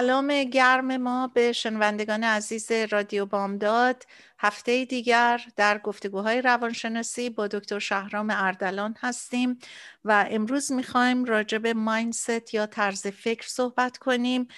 [0.00, 4.02] سلام گرم ما به شنوندگان عزیز رادیو بامداد.
[4.38, 9.58] هفته دیگر در گفتگوهای روانشناسی با دکتر شهرام اردلان هستیم
[10.04, 14.48] و امروز می‌خوایم راجع به مایندست یا طرز فکر صحبت کنیم.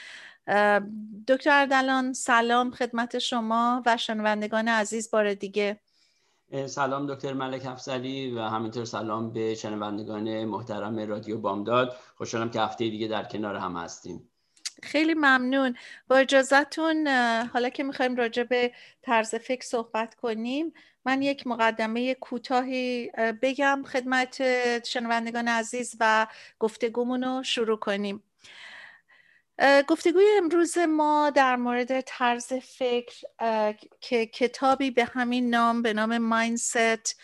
[1.29, 5.81] دکتر اردلان سلام خدمت شما و شنوندگان عزیز بار دیگه.
[6.67, 11.97] سلام دکتر ملک افزلی و همینطور سلام به شنوندگان محترم رادیو بامداد.
[12.17, 14.31] خوشحالم که هفته دیگه در کنار هم هستیم.
[14.83, 15.77] خیلی ممنون.
[16.09, 17.09] با اجازتون
[17.53, 20.73] حالا که می‌خوایم راجع به طرز فکر صحبت کنیم
[21.05, 23.11] من یک مقدمه کوتاهی
[23.43, 24.39] بگم خدمت
[24.87, 26.27] شنوندگان عزیز و
[26.59, 28.23] گفتگومون رو شروع کنیم.
[29.89, 33.15] گفتگوی امروز ما در مورد طرز فکر
[34.01, 37.15] که کتابی به همین نام به نام Mindset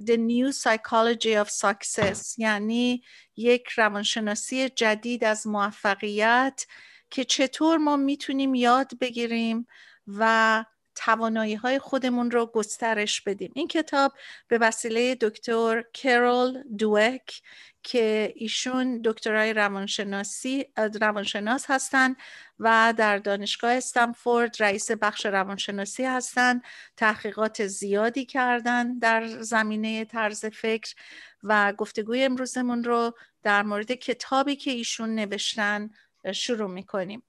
[0.00, 3.02] The New Psychology of Success یعنی
[3.36, 6.66] یک روانشناسی جدید از موفقیت
[7.10, 9.66] که چطور ما می‌تونیم یاد بگیریم
[10.06, 10.64] و
[10.98, 13.52] توانایی های خودمون رو گسترش بدیم.
[13.54, 14.12] این کتاب
[14.48, 17.42] به وسیله دکتر کرول دوک
[17.82, 20.66] که ایشون دکترای روانشناسی
[21.00, 22.16] روانشناس هستند
[22.58, 26.62] و در دانشگاه استنفورد رئیس بخش روانشناسی هستند
[26.96, 30.94] تحقیقات زیادی کردن در زمینه طرز فکر
[31.42, 35.90] و گفتگوی امروزمون رو در مورد کتابی که ایشون نوشتن
[36.32, 37.22] شروع می‌کنیم.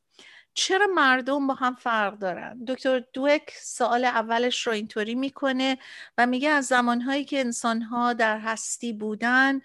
[0.53, 5.77] چرا مردم با هم فرق دارن؟ دکتر دوک سوال اولش رو اینطوری می‌کنه
[6.17, 9.59] و میگه از زمانهایی که انسانها در هستی بودن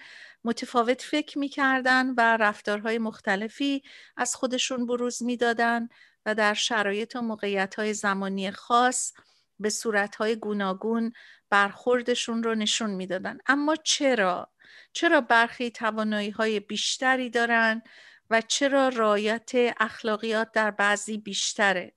[0.44, 3.82] متفاوت فکر می‌کردن و رفتارهای مختلفی
[4.16, 5.88] از خودشون بروز می‌دادن
[6.26, 9.12] و در شرایط و موقعیت زمانی خاص
[9.60, 11.12] به صورتهای گوناگون
[11.50, 13.38] برخوردشون رو نشون می‌دادن.
[13.46, 14.50] اما چرا؟
[14.92, 17.82] چرا برخی توانایی های بیشتری دارن؟
[18.30, 21.92] و چرا رایت اخلاقیات در بعضی بیشتره؟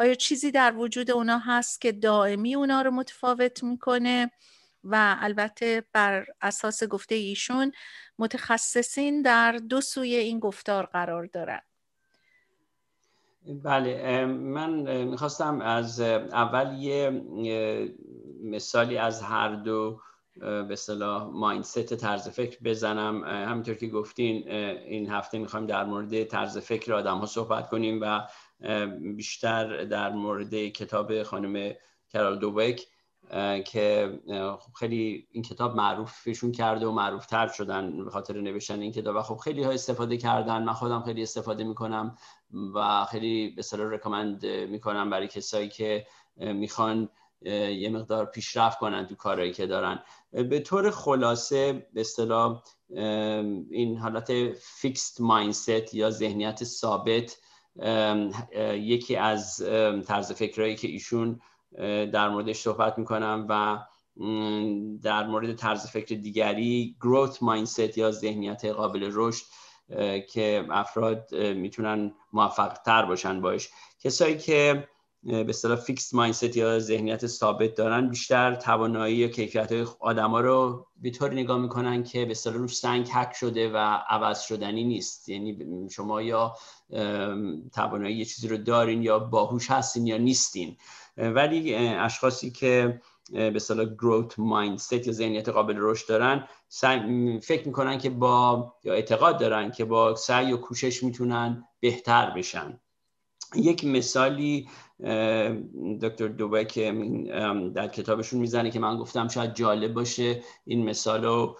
[0.00, 4.30] آیا چیزی در وجود اونا هست که دائمی اونا رو متفاوت می‌کنه؟
[4.84, 7.72] و البته بر اساس گفته ایشون
[8.18, 11.60] متخصصین در دو سوی این گفتار قرار دارن.
[13.64, 14.70] بله من
[15.04, 17.10] می‌خواستم از اول یه
[18.42, 20.00] مثالی از هر دو
[20.40, 23.24] به صلاح مایندست طرز فکر بزنم.
[23.24, 28.20] همینطور که گفتین این هفته می‌خوایم در مورد طرز فکر آدم ها صحبت کنیم و
[29.16, 31.74] بیشتر در مورد کتاب خانم
[32.08, 32.86] کرال دوبک
[33.64, 34.18] که
[34.60, 39.22] خب خیلی این کتاب معروفشون کرده و معروفتر شدن به خاطر نوشتن این کتاب و
[39.22, 40.62] خب خیلی ها استفاده کردن.
[40.64, 42.16] من خودم خیلی استفاده می‌کنم
[42.74, 46.06] و خیلی به صلاح رکامند می‌کنم برای کسایی که
[46.36, 47.08] می‌خوان
[47.42, 50.02] یه مقدار پیشرفت کنن تو کارهایی که دارن.
[50.32, 52.62] به طور خلاصه به اصطلاح
[53.70, 57.36] این حالت فیکست مایندست یا ذهنیت ثابت
[58.74, 59.56] یکی از
[60.06, 61.40] طرز فکرهایی که ایشون
[62.12, 63.78] در موردش صحبت می‌کنم و
[65.02, 69.44] در مورد طرز فکر دیگری گروت مایندست یا ذهنیت قابل رشد
[70.32, 73.68] که افراد می‌تونن موفق تر باشن باش.
[74.00, 74.88] کسایی که
[75.22, 80.86] به اصطلاح فیکس مایندست یا ذهنیت ثابت دارن بیشتر توانایی یا کیفیت های آدما رو
[80.96, 83.76] به طوری نگاه می‌کنن که به اصطلاح رو سنگ حک شده و
[84.08, 85.28] عوض شدنی نیست.
[85.28, 85.58] یعنی
[85.90, 86.54] شما یا
[87.72, 90.76] توانایی یه چیزی رو دارین یا باهوش هستین یا نیستین.
[91.16, 93.00] ولی اشخاصی که
[93.32, 96.48] به اصطلاح گروت مایندست یا ذهنیت قابل رشد دارن
[97.42, 102.80] فکر می‌کنن که با یا اعتقاد دارن که با سعی و کوشش می‌تونن بهتر بشن.
[103.54, 104.68] یک مثالی
[106.02, 106.78] دکتر دوبک
[107.74, 111.56] در کتابشون می‌زنه که من گفتم شاید جالب باشه این مثال رو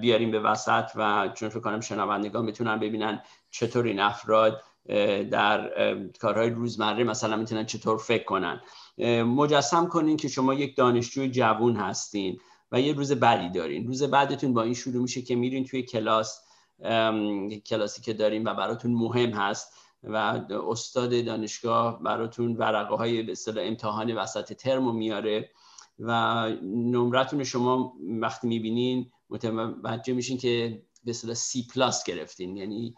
[0.00, 4.62] بیاریم به وسط و چون فکر کنم شنوندگان می‌تونن ببینن چطور این افراد
[5.30, 5.70] در
[6.20, 8.60] کارهای روزمره مثلا می‌تونن چطور فکر کنن.
[9.22, 12.38] مجسم کنین که شما یک دانشجوی جوون هستین
[12.72, 13.86] و یه روز بعدی دارین.
[13.86, 16.40] روز بعدتون با این شروع میشه که میرین توی کلاس
[17.66, 19.72] کلاسی که داریم و براتون مهم هست.
[20.06, 20.16] و
[20.68, 25.50] استاد دانشگاه براتون ورقه های به اصطلاح امتحان وسط ترم میاره
[25.98, 26.10] و
[26.62, 32.56] نمرتون شما وقتی می‌بینین متوجه میشین که به اصطلاح سی پلاس گرفتین.
[32.56, 32.94] یعنی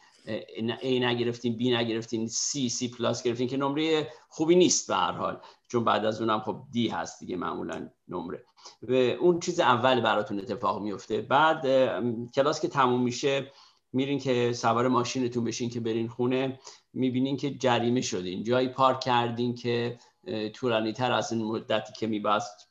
[0.82, 5.40] A نگرفتین B نگرفتین C C پلاس گرفتین که نمره خوبی نیست به هر حال.
[5.68, 8.44] چون بعد از اونم خب دی هست دیگه معمولا نمره.
[8.82, 11.66] و اون چیز اول براتون اتفاق میفته بعد
[12.34, 13.52] کلاس که تموم میشه
[13.92, 16.60] میرین که سوار ماشینتون بشین که برین خونه.
[16.92, 19.98] می‌بینین که جریمه شدین جایی پارک کردین که
[20.54, 22.70] طولانی تر از این مدتی که میبست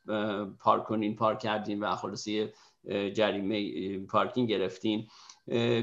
[0.60, 2.52] پارک کنین پارک کردین و خلاصه
[3.14, 5.06] جریمه پارکینگ گرفتین.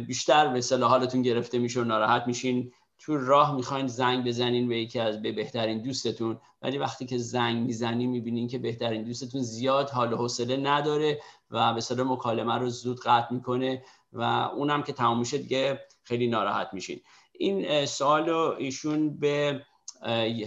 [0.07, 2.71] بیشتر مثلا حالتون گرفته میشه و ناراحت میشین.
[2.99, 6.37] تو راه می‌خواین زنگ بزنین به یکی از به بهترین دوستتون.
[6.61, 11.21] ولی وقتی که زنگ می‌زنین می‌بینین که بهترین دوستتون زیاد حال و حوصله نداره
[11.51, 13.83] و به مکالمه رو زود قطع می‌کنه
[14.13, 14.21] و
[14.55, 17.01] اونم که تمام میشه دیگه خیلی ناراحت میشین.
[17.39, 19.61] این سوال رو ایشون به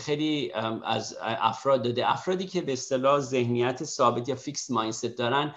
[0.00, 0.52] خیلی
[0.84, 2.12] از افراد داده.
[2.12, 5.54] افرادی که به اصطلاح ذهنیت ثابت یا فیکس مایندست دارن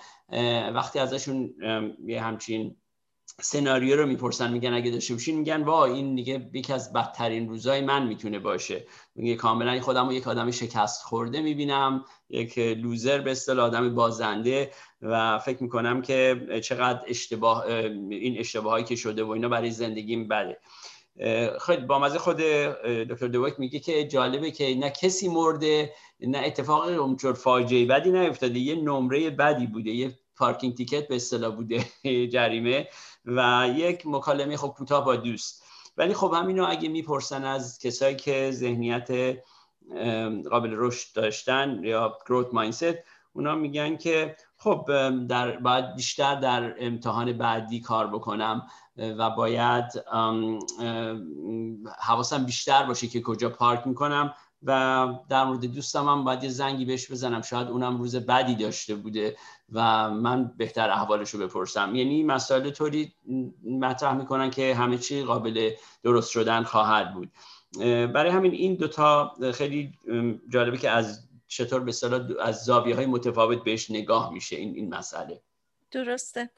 [0.73, 1.53] وقتی ازشون
[2.05, 2.75] یه همچین
[3.41, 7.81] سناریو رو می‌پرسن میگن اگه داشته باشین میگن وا این دیگه یکی از بدترین روزای
[7.81, 8.85] من می‌تونه باشه.
[9.15, 14.71] میگه کاملا خودم رو یک آدم شکست خورده می‌بینم یک لوزر به اصطلاح آدم بازنده.
[15.01, 17.65] و فکر می‌کنم که چقدر اشتباه
[18.09, 20.59] این اشتباهایی که شده و اینا برای زندگیم بده.
[21.61, 22.37] خیلی با مزه خود
[23.09, 28.59] دکتر دوک میگه که جالبه که نه کسی مرده نه اتفاق اونجور فاجعه بدی نیفتاده
[28.59, 31.85] یه نمره بدی بوده یه پارکینگ تیکت به اصطلاح بوده
[32.33, 32.87] جریمه
[33.25, 35.63] و یک مکالمه خب کوتاه با دوست.
[35.97, 39.37] ولی خب همینو اگه می‌پرسن از کسایی که ذهنیت
[40.49, 42.95] قابل رشد داشتن یا گروت مایندست
[43.33, 44.85] اونا میگن که خب
[45.27, 48.67] در باید بیشتر در امتحان بعدی کار بکنم
[48.97, 49.85] و باید
[51.99, 56.85] حواسم بیشتر باشه که کجا پارک می‌کنم و در مورد دوستم هم باید یه زنگی
[56.85, 57.41] بهش بزنم.
[57.41, 59.37] شاید اونم روز بدی داشته بوده
[59.71, 61.95] و من بهتر احوالش رو بپرسم.
[61.95, 63.13] یعنی مسائل طوری
[63.79, 65.69] مطرح می‌کنن که همه چی قابل
[66.03, 67.31] درست شدن خواهد بود.
[68.13, 69.93] برای همین این دوتا خیلی
[70.49, 71.93] جالبه که از چطور به
[72.41, 75.41] از زاویه های متفاوت بهش نگاه میشه این این مسئله.
[75.91, 76.49] درسته.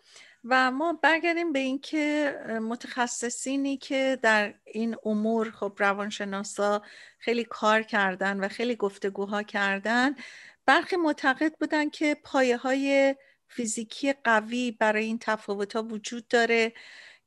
[0.45, 6.81] و ما برگردیم به اینکه متخصصینی که در این امور خب روانشناسا
[7.19, 10.15] خیلی کار کردن و خیلی گفتگوها کردن
[10.65, 13.15] برخی معتقد بودن که پایه های
[13.47, 16.73] فیزیکی قوی برای این تفاوت ها وجود داره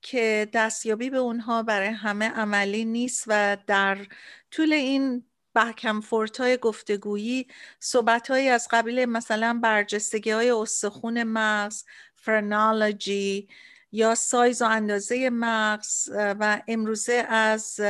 [0.02, 4.06] که دستیابی به اونها برای همه عملی نیست و در
[4.50, 5.24] طول این
[5.56, 7.46] بکمفورت های گفتگویی
[7.80, 13.48] صحبت های از قبیل مثلا برجستگی های استخون مغز فرنالوجی
[13.92, 17.80] یا سایز و اندازه مغز و امروزه از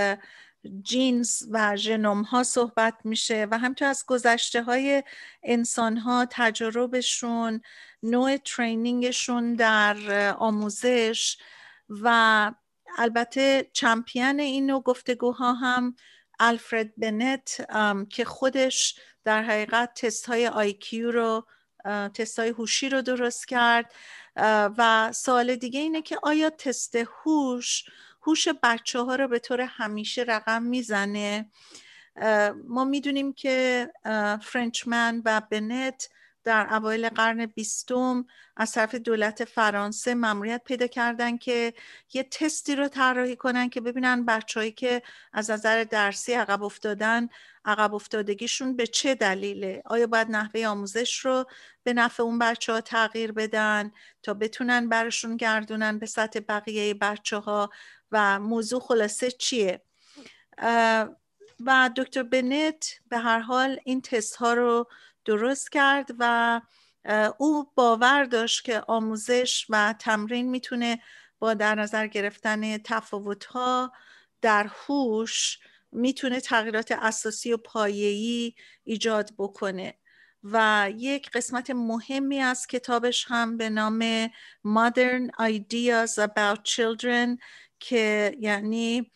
[0.82, 5.02] جینز و ژنوم ها صحبت میشه و همینطور از گذشته های
[5.42, 7.60] انسان ها تجربشون
[8.02, 9.96] نوع ترینینگشون در
[10.38, 11.36] آموزش
[11.88, 12.52] و
[12.98, 15.96] البته چمپیان این نوع گفتگوها هم
[16.40, 17.66] الفرد بنت
[18.08, 21.46] که خودش در حقیقت تست های آیکیو رو
[22.14, 23.92] تست های هوشی رو درست کرد.
[24.78, 27.84] و سوال دیگه اینه که آیا تست هوش
[28.22, 31.50] هوش بچه ها رو به طور همیشه رقم می‌زنه؟
[32.68, 33.88] ما می‌دونیم که
[34.42, 36.08] فرنچمن و بنت
[36.46, 38.26] در اوایل قرن بیستم
[38.56, 41.74] از طرف دولت فرانسه مموریت پیدا کردن که
[42.12, 47.28] یه تستی رو طراحی کنن که ببینن بچههایی که از نظر درسی عقب افتادن
[47.64, 51.44] عقب افتادگیشون به چه دلیله؟ آیا باید نحوه آموزش رو
[51.82, 57.36] به نفع اون بچه ها تغییر بدن تا بتونن برشون گردونن به سطح بقیه بچه
[57.36, 57.70] ها
[58.12, 59.82] و موضوع خلاصه چیه؟
[61.66, 64.88] و دکتر بنت به هر حال این تست ها رو
[65.26, 66.60] درست کرد و
[67.38, 71.00] او باور داشت که آموزش و تمرین می‌تونه
[71.38, 73.92] با در نظر گرفتن تفاوت ها
[74.42, 75.58] در هوش
[75.92, 78.54] می‌تونه تغییرات اساسی و پایه‌ای
[78.84, 79.94] ایجاد بکنه.
[80.52, 84.26] و یک قسمت مهمی از کتابش هم به نام
[84.66, 87.38] Modern Ideas About Children
[87.80, 89.10] که یعنی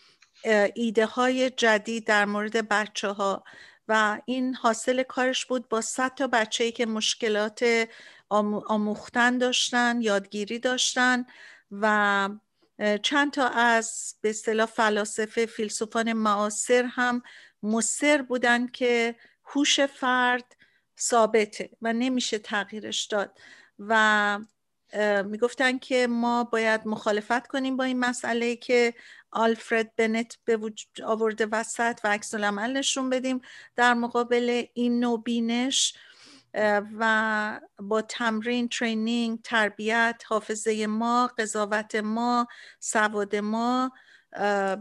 [0.74, 3.44] ایده های جدید در مورد بچه ها
[3.90, 7.88] و این حاصل کارش بود با صد تا بچه که مشکلات
[8.68, 11.24] آموختن داشتن یادگیری داشتن
[11.70, 12.28] و
[13.02, 17.22] چند تا از به اصطلاح فلاسفه فیلسوفان معاصر هم
[17.62, 20.56] مصر بودن که هوش فرد
[21.00, 23.38] ثابته و نمیشه تغییرش داد
[23.78, 24.38] و
[25.24, 28.94] می‌گفتن که ما باید مخالفت کنیم با این مسئله که
[29.32, 33.40] آلفرد بنت به وجود آورده وسط و عکس نشون بدیم
[33.76, 35.94] در مقابل این نوع بینش
[36.98, 42.46] و با تمرین ترینینگ تربیت حافظه ما قضاوت ما
[42.80, 43.92] سواد ما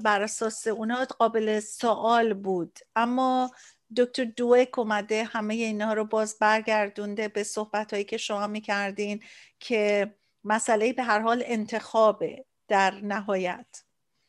[0.03, 2.79] بر اساس اونا قابل سوال بود.
[2.95, 3.51] اما
[3.97, 9.23] دکتر دوک اومده همه اینها رو باز برگردونده به صحبت هایی که شما می‌کردین
[9.59, 10.13] که
[10.43, 13.83] مسئله به هر حال انتخابه در نهایت.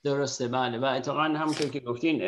[0.05, 2.23] درسته بله و اتفاقا همونطور که گفتین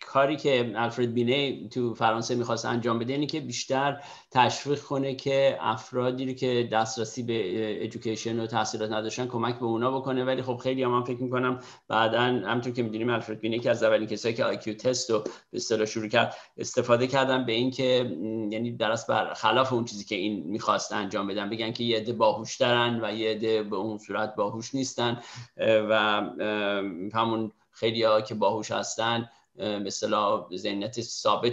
[0.00, 4.00] کاری که الفرد بینه تو فرانسه می‌خواست انجام بده اینه که بیشتر
[4.30, 9.98] تشویق کنه که افرادی رو که دسترسی به ادویکیشن و تحصیلات نداشتن کمک به اونا
[9.98, 10.24] بکنه.
[10.24, 13.82] ولی خب خیلی هم من فکر می‌کنم بعدا همونطور که می‌دونیم الفرد بینه که از
[13.82, 18.16] اولین کسایی که آیکیو تست رو به اصطلاح شروع کرد استفاده کردن به این که
[18.50, 21.50] یعنی درست بر خلاف اون چیزی که این می‌خواست انجام بدن.
[21.50, 25.20] بگن که یه عده باهوش دارن و یه عده به اون صورت باهوش نیستن.
[25.90, 26.22] و
[27.14, 31.52] همون خیلی ها که باهوش هستن مثلا ذهنیت ثابت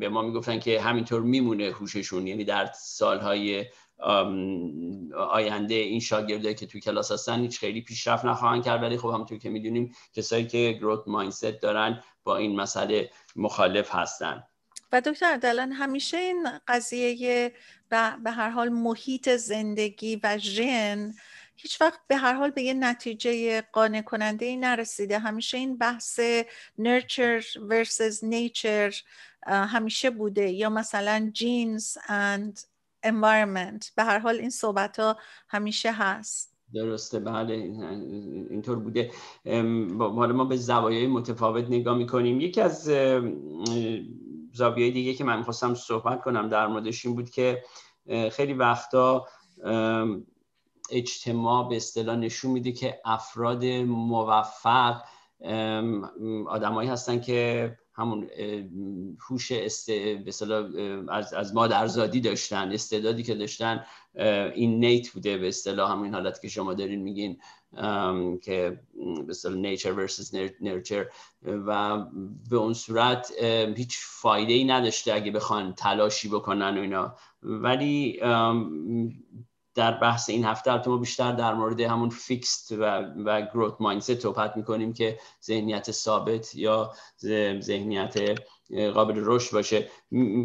[0.00, 2.26] به ما می‌گفتن که همینطور میمونه هوششون.
[2.26, 3.66] یعنی در سالهای
[5.30, 8.82] آینده این شاگرده که توی کلاس هستن هیچ خیلی پیشرفت نخواهند کرد.
[8.82, 14.42] ولی خب همونطور که می‌دونیم کسایی که گروت مایندست دارن با این مسئله مخالف هستن.
[14.92, 17.52] و دکتر دلان همیشه این قضیه
[18.24, 21.14] به هر حال محیط زندگی و ژن
[21.56, 25.18] هیچ وقت به هر حال به یه نتیجه قانع کننده ای نرسیده.
[25.18, 26.20] همیشه این بحث
[26.80, 28.94] nurture versus nature
[29.46, 30.50] همیشه بوده.
[30.50, 32.64] یا مثلا genes and
[33.06, 33.90] environment.
[33.96, 35.16] به هر حال این صحبت ها
[35.48, 36.52] همیشه هست.
[36.74, 37.20] درسته.
[37.20, 37.54] بله
[38.50, 39.10] اینطور بوده.
[39.98, 42.40] حالا ما به زوایای متفاوت نگاه می‌کنیم.
[42.40, 42.90] یکی از
[44.52, 47.64] زاویه دیگه که من می‌خواستم صحبت کنم در موردش این بود که
[48.32, 49.26] خیلی وقتا
[50.92, 55.02] اجتماع به اصطلاح نشون میده که افراد موفق
[56.46, 58.28] آدمایی هستن که همون
[59.30, 59.90] هوش است
[61.08, 63.84] از از مادرزادی داشتن استعدادی که داشتن
[64.54, 67.38] innate بوده به اصطلاح همین حالت که شما دارین میگین
[68.42, 68.80] که
[69.26, 71.06] به اصطلاح nature versus nurture
[71.42, 71.98] و
[72.50, 73.32] به اون صورت
[73.76, 77.14] هیچ فایده ای نداشته اگه بخوان تلاشی بکنن و اینا.
[77.42, 78.20] ولی
[79.74, 82.84] در بحث این هفته البته ما بیشتر در مورد همون fixed و,
[83.24, 86.92] و growth mindset صحبت می‌کنیم که ذهنیت ثابت یا
[87.60, 88.14] ذهنیت
[88.94, 89.88] قابل رشد باشه.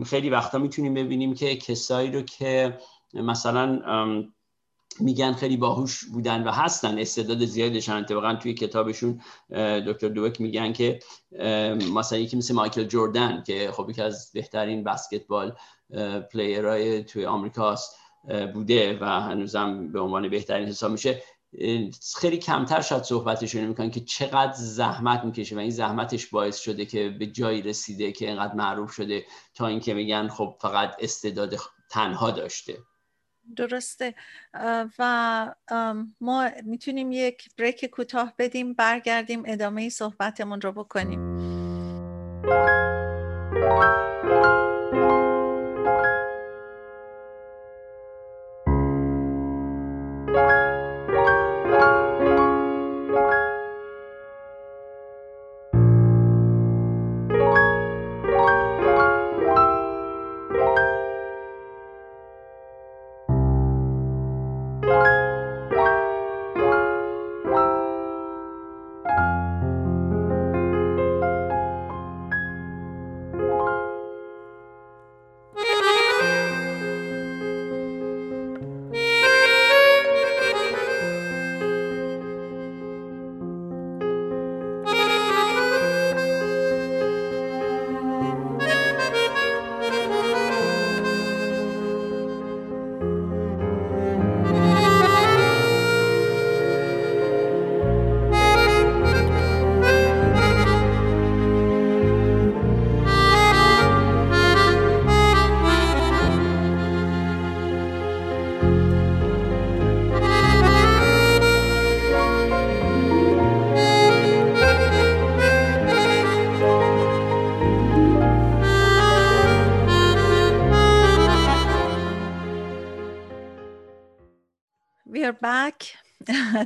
[0.05, 2.77] خیلی وقتا می‌تونیم ببینیم که کسایی رو که
[3.13, 3.81] مثلا
[4.99, 9.21] میگن خیلی باهوش بودن و هستن استعداد زیادشن اتفاقا توی کتابشون
[9.87, 10.99] دکتر دوک میگن که
[11.93, 15.55] مثلا یکی مثل مایکل جوردن که خب یکی از بهترین بسکتبال
[16.31, 17.95] پلیرهای توی آمریکاست.
[18.53, 21.23] بوده و هنوزم به عنوان بهترین حساب میشه.
[22.17, 27.09] خیلی کمتر شاید صحبتشون می‌کنن که چقدر زحمت می‌کشه و این زحمتش باعث شده که
[27.09, 31.55] به جایی رسیده که اینقدر معروف شده تا اینکه میگن خب فقط استعداد
[31.89, 32.77] تنها داشته.
[33.55, 34.15] درسته.
[34.99, 35.53] و
[36.21, 41.37] ما می‌تونیم یک بریک کوتاه بدیم برگردیم ادامه صحبتمون رو بکنیم.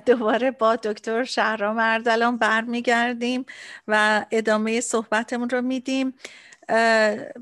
[0.05, 3.46] دوباره با دکتر شهرام اردلان برمیگردیم
[3.88, 6.13] و ادامه صحبتمون رو میدیم.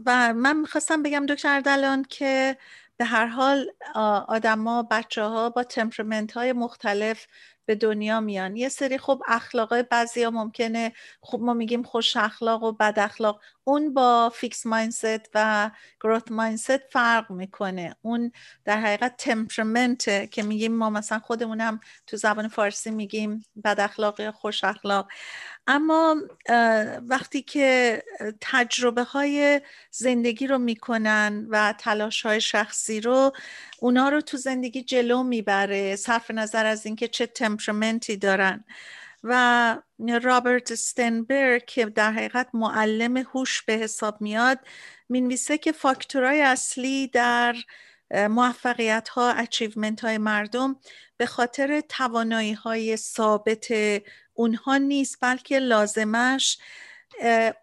[0.05, 2.57] و من می‌خواستم بگم دکتر اردلان که
[2.97, 3.71] به هر حال
[4.27, 7.27] آدما بچه ها با تمپرمنت های مختلف
[7.69, 8.55] به دنیا میان.
[8.55, 13.41] یه سری خب اخلاق بعضی ها ممکنه خب ما میگیم خوش اخلاق و بد اخلاق.
[13.63, 15.71] اون با فیکس مایندست و
[16.03, 17.95] گروت مایندست فرق می‌کنه.
[18.01, 18.31] اون
[18.65, 24.31] در حقیقت تمپرمنت که میگیم ما مثلا خودمونم تو زبان فارسی میگیم بد اخلاق یا
[24.31, 25.07] خوش اخلاق.
[25.67, 26.15] اما
[27.07, 28.03] وقتی که
[28.41, 29.61] تجربه های
[29.91, 33.31] زندگی رو می‌کنن و تلاش های شخصی رو
[33.79, 38.63] اونا رو تو زندگی جلو می‌بره صرف نظر از اینکه چه تمپرمنتی دارن.
[39.23, 39.77] و
[40.21, 44.59] رابرت ستنبرگ که در حقیقت معلم هوش به حساب میاد
[45.09, 47.55] می‌نویسه که فاکتورهای اصلی در
[48.11, 50.75] موفقیت ها اچیومنت های مردم
[51.17, 53.67] به خاطر توانایی های ثابت
[54.33, 56.57] اونها نیست بلکه لازمش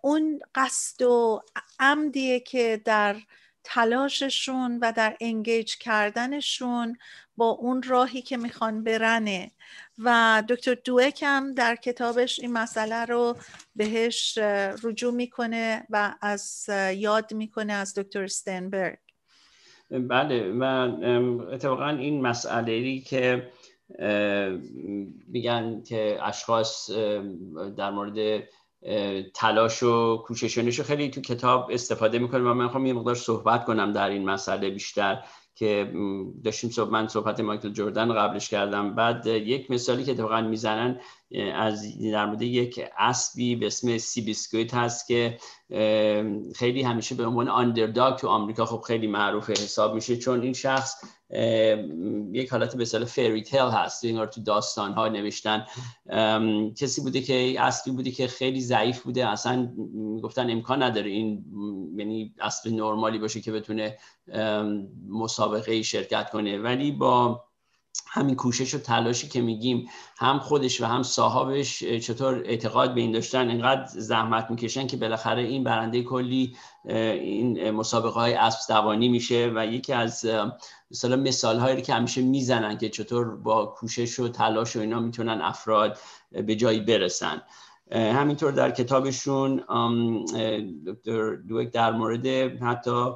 [0.01, 1.43] اون قصد و
[1.81, 3.17] عمدیه که در
[3.65, 6.99] تلاششون و در انگیج کردنشون
[7.37, 9.51] با اون راهی که می‌خوان برنه.
[9.99, 11.25] و دکتر دوک
[11.57, 13.37] در کتابش این مسئله رو
[13.77, 14.39] بهش
[14.83, 18.99] رجوع می‌کنه و از یاد می‌کنه از دکتر استنبرگ
[19.91, 20.65] بله و
[21.53, 23.51] اتفاقا این مسئله ای که
[25.29, 26.91] میگن که اشخاص
[27.77, 28.43] در مورد
[29.35, 33.93] تلاش و کوششانش خیلی تو کتاب استفاده می‌کنه و من خواهم یه مقدار صحبت کنم
[33.93, 35.23] در این مسئله بیشتر.
[35.57, 35.93] که
[36.45, 38.95] داشتیم صحبت من صحبت مایکل جردن قبلش کردم.
[38.95, 41.01] بعد یک مثالی که اتفاقا می‌زنن
[41.55, 45.39] از در مورد یک اسبی به اسم سی بیسکویت هست که
[46.55, 51.05] خیلی همیشه به عنوان آندرداگ تو آمریکا خب خیلی معروف حساب میشه چون این شخص
[52.33, 54.05] یک حالت به اصطلاح فری تیل هست.
[54.05, 55.67] این تو داستان ها نوشتن
[56.77, 59.29] کسی بوده که اصلی بوده که خیلی ضعیف بوده.
[59.29, 59.73] اصلا
[60.23, 61.45] گفتن امکان نداره این
[61.97, 63.99] یعنی اصل نرمالی باشه که بتونه
[65.09, 66.59] مسابقه شرکت کنه.
[66.59, 67.43] ولی با
[68.09, 73.13] همین کوشش و تلاشی که میگیم هم خودش و هم صاحبش چطور اعتقاد به این
[73.13, 79.53] داشتن اینقدر زحمت می‌کشن که بالاخره این برنده کلی این مسابقه های اسب دوانی میشه.
[79.55, 80.27] و یکی از
[80.91, 85.41] مثلا مثال هایی که همیشه می‌زنن که چطور با کوشش و تلاش و اینا می‌تونن
[85.41, 85.99] افراد
[86.47, 87.43] به جایی برسن.
[87.93, 89.57] همینطور در کتابشون
[90.87, 92.27] دکتر دوک در مورد
[92.63, 93.13] حتی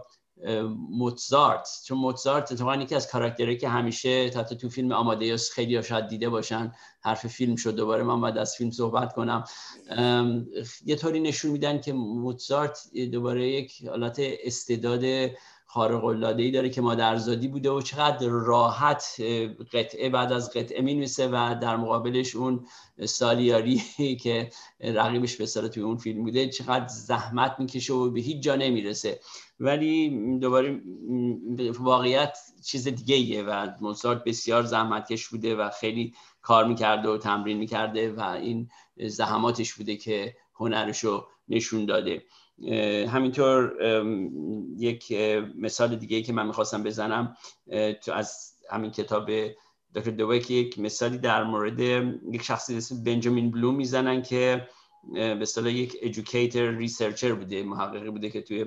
[0.91, 1.69] موتزارت.
[1.85, 6.09] چون موتزارت اتفاقا یکی از کاراکترهایی که همیشه حتی تو فیلم آمادیوس خیلی ها شاید
[6.09, 9.45] دیده باشن حرف فیلم شد دوباره من باید از فیلم صحبت کنم.
[10.85, 12.79] یه طوری نشون میدن که موتزارت
[13.13, 15.31] دوباره یک حالت استعداد
[15.73, 19.17] خارق العاده داره که مادرزادی بوده و چقدر راحت
[19.73, 22.67] قطعه بعد از قطعه می‌نویسه و در مقابلش اون
[23.05, 23.83] سالیاری
[24.23, 29.21] که رقیبش به توی اون فیلم بوده چقدر زحمت می‌کشه و به هیچ جا نمی‌رسه.
[29.61, 30.81] ولی دوباره
[31.79, 37.57] واقعیت چیز دیگه ایه و موزارت بسیار زحمتکش بوده و خیلی کار می‌کرده و تمرین
[37.59, 38.71] می‌کرده و این
[39.07, 42.23] زحماتش بوده که هنرش رو نشون داده.
[43.09, 43.73] همینطور
[44.79, 45.13] یک
[45.59, 47.37] مثال دیگه که من می‌خواستم بزنم
[48.05, 49.31] تو از همین کتاب
[49.95, 51.81] دکتر دوک یک مثالی در مورد
[52.33, 54.69] یک شخصی اسم بنجامین بلوم می‌زنن که
[55.13, 58.67] به اصطلاح یک educator researcher بوده محققی بوده که توی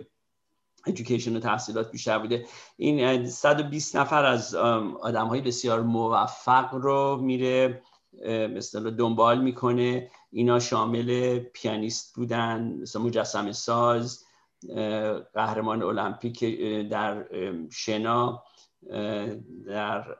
[0.86, 2.45] education و تحصیلات بیشتر بوده.
[2.77, 7.82] این 120 نفر از آدم های بسیار موفق رو میره
[8.27, 10.12] مثلا دنبال می‌کنه.
[10.34, 14.26] اینا شامل پیانیست بودن مثلا مجسم ساز
[15.34, 16.43] قهرمان المپیک
[16.89, 17.26] در
[17.72, 18.43] شنا
[19.65, 20.15] در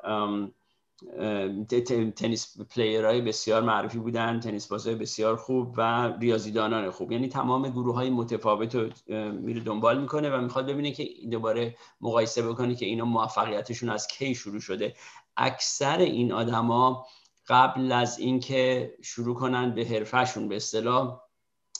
[2.16, 7.12] تنیس های بسیار معروفی بودن تنیس بازهای بسیار خوب و ریاضیدانان خوب.
[7.12, 8.90] یعنی تمام گروه های متفاوت رو
[9.32, 14.36] میره دنبال می‌کنه و می‌خواد ببینه که دوباره مقایسه بکنه که اینا موفقیتشون از کی
[14.36, 14.94] شروع شده.
[15.38, 17.06] اکثر این آدما
[17.48, 21.20] قبل از اینکه شروع کنن به حرفشون به اصطلاح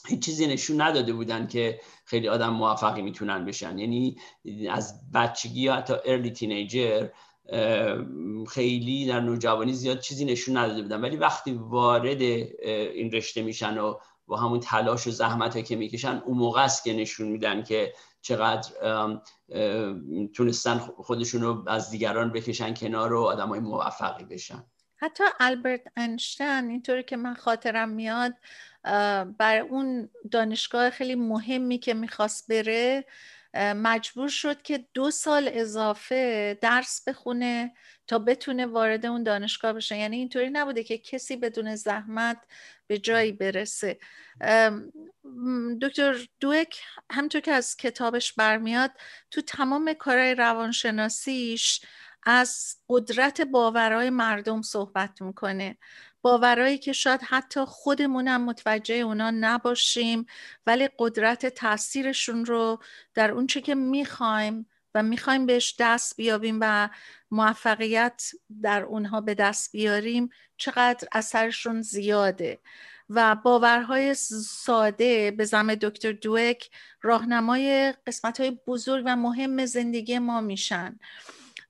[0.06, 3.78] هیچ چیزی نشون نداده بودن که خیلی آدم موفقی می‌تونن بشن.
[3.78, 4.16] یعنی
[4.70, 7.08] از بچگی یا حتی ارلی تینیجر
[8.48, 11.00] خیلی در نوجوانی زیاد چیزی نشون نداده بودن.
[11.00, 13.94] ولی وقتی وارد این رشته میشن و
[14.26, 18.70] با همون تلاش و زحمت که می‌کشن اون موقع است که نشون میدن که چقدر
[20.34, 24.64] تونستن خودشون رو از دیگران بکشن کنار و آدم های موفقی بشن.
[25.04, 28.34] حتی البرت انشتن اینطوری که من خاطرم میاد
[29.38, 33.04] بر اون دانشگاه خیلی مهمی که می‌خواست بره
[33.56, 37.72] مجبور شد که دو سال اضافه درس بخونه
[38.06, 39.96] تا بتونه وارد اون دانشگاه بشه.
[39.96, 42.38] یعنی اینطوری نبوده که کسی بدون زحمت
[42.86, 43.98] به جایی برسه.
[45.82, 48.90] دکتر دوک همطور که از کتابش برمیاد
[49.30, 51.80] تو تمام کارهای روانشناسیش
[52.24, 55.76] از قدرت باورهای مردم صحبت می‌کنه.
[56.22, 60.26] باورایی که شاید حتی خودمونم متوجه اونا نباشیم
[60.66, 62.78] ولی قدرت تاثیرشون رو
[63.14, 66.88] در اونچه که می‌خوایم و می‌خوایم بهش دست بیابیم و
[67.30, 68.30] موفقیت
[68.62, 72.60] در اونها به دست بیاریم چقدر اثرشون زیاده.
[73.10, 76.70] و باورهای ساده به زم دکتر دوک
[77.02, 80.98] راهنمای قسمت های بزرگ و مهم زندگی ما میشن.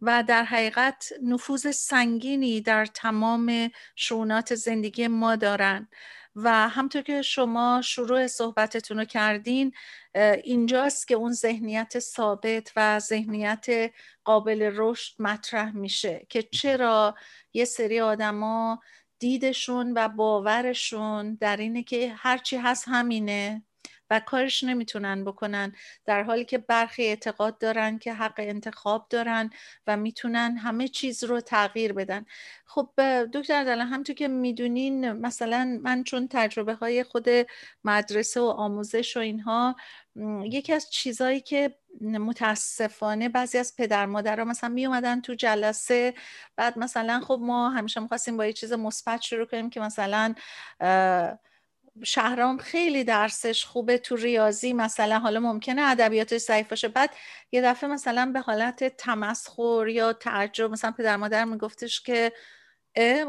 [0.04, 5.88] و در حقیقت نفوذ سنگینی در تمام شونات زندگی ما دارن.
[6.36, 9.72] و همطور که شما شروع صحبتتون رو کردین
[10.44, 13.66] اینجاست که اون ذهنیت ثابت و ذهنیت
[14.24, 17.14] قابل رشد مطرح میشه که چرا
[17.52, 18.80] یه سری آدما
[19.18, 23.62] دیدشون و باورشون در اینه که هرچی هست همینه.
[24.10, 25.72] و کارش نمی‌تونن بکنن
[26.04, 29.50] در حالی که برخی اعتقاد دارن که حق انتخاب دارن
[29.86, 32.24] و می‌تونن همه چیز رو تغییر بدن.
[32.66, 32.90] خب
[33.34, 37.28] دکتر دلن همونطور که می‌دونین مثلا من چون تجربه های خود
[37.84, 39.76] مدرسه و آموزش و اینها
[40.42, 46.14] یکی از چیزهایی که متاسفانه بعضی از پدر مادرها مثلا می اومدن تو جلسه
[46.56, 50.34] بعد مثلا خب ما همیشه می‌خواستیم با یه چیز مثبت شروع کنیم که مثلا
[52.04, 56.88] شهرام خیلی درسش خوبه تو ریاضی مثلا حالا ممکنه ادبیاتش ضعیف باشه.
[56.88, 57.10] بعد
[57.52, 62.32] یه دفعه مثلا به حالت تمسخر یا تعجب مثلا پدر مادر میگفتش که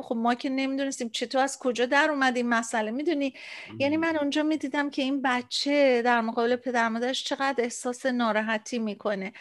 [0.03, 3.33] خب ما که نمی‌دونستیم چطور از کجا در اومد این مسئله؟ می‌دونی؟
[3.79, 9.33] یعنی من اونجا می‌دیدم که این بچه در مقابل پدر مادرش چقدر احساس ناراحتی می‌کنه.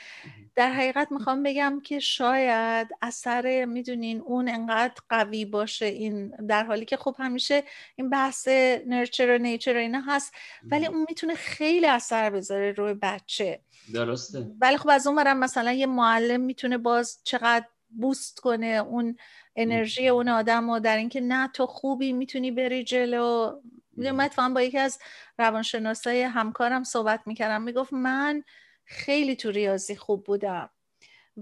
[0.57, 6.85] در حقیقت می‌خوام بگم که شاید اثر می‌دونین اون انقدر قوی باشه این در حالی
[6.85, 7.63] که خب همیشه
[7.97, 8.49] این بحث
[8.87, 10.33] نرچر و نیچر اینا هست
[10.63, 13.61] ولی اون می‌تونه خیلی اثر بذاره روی بچه.
[13.95, 14.47] درسته.
[14.61, 17.67] ولی خب از اون مثلا یه معلم می‌تونه باز چقدر
[18.01, 19.17] boost کنه اون
[19.57, 23.61] انرژی اون آدم و در اینکه نه تو خوبی می‌تونی بری جلو.
[23.97, 24.99] من با یکی از
[25.39, 28.45] روانشناسای همکارم صحبت می‌کردم می‌گفت من
[28.85, 30.71] خیلی تو ریاضی خوب بودم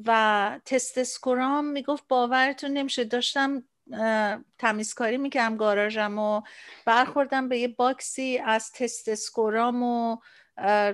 [0.07, 3.05] و test score ام می‌گفت باورتون نمیشه.
[3.05, 3.65] داشتم
[4.59, 6.43] تمیزکاری می‌کردم گاراژم و
[6.87, 10.17] برخوردم به یه box ی از test score ام و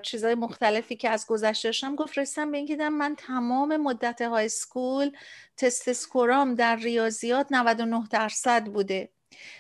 [0.02, 5.10] چیزهای مختلفی که از گذشته داشتم گفت رسیدم به اینکه من تمام مدت های school
[5.56, 9.08] تست score ام در ریاضیات 99 درصد بوده.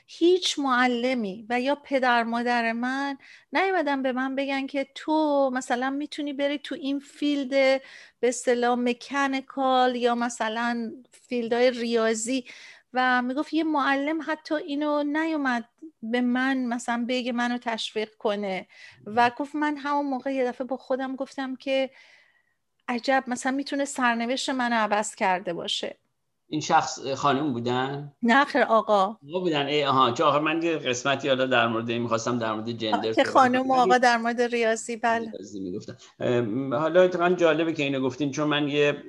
[0.06, 3.18] هیچ معلمی و یا پدر مادر من
[3.52, 7.50] نیومدن به من بگن که تو مثلا می‌تونی بری تو این field
[8.20, 10.92] به اصطلاح mechanical یا مثلا
[11.28, 12.44] field های ریاضی
[12.94, 15.68] و می‌گفت یه معلم حتی اینو نیومد
[16.02, 18.66] به من مثلا بگه منو تشویق کنه.
[19.06, 21.90] و گفت من همون موقع یه دفعه با خودم گفتم که
[22.88, 25.98] عجب مثلا می‌تونه سرنوشت من عوض کرده باشه.
[26.50, 29.04] این شخص خانم بودن؟ نه خیر آقا.
[29.04, 30.10] آقا بودن؟ ای آها.
[30.10, 33.74] آخر من یه قسمتی حالا در مورد این می‌خواستم در مورد جندر که خانم و
[33.74, 35.32] آقا در مورد ریاضی بله.
[36.70, 39.02] حالا اتفاقا جالبه که اینو گفتین چون من یه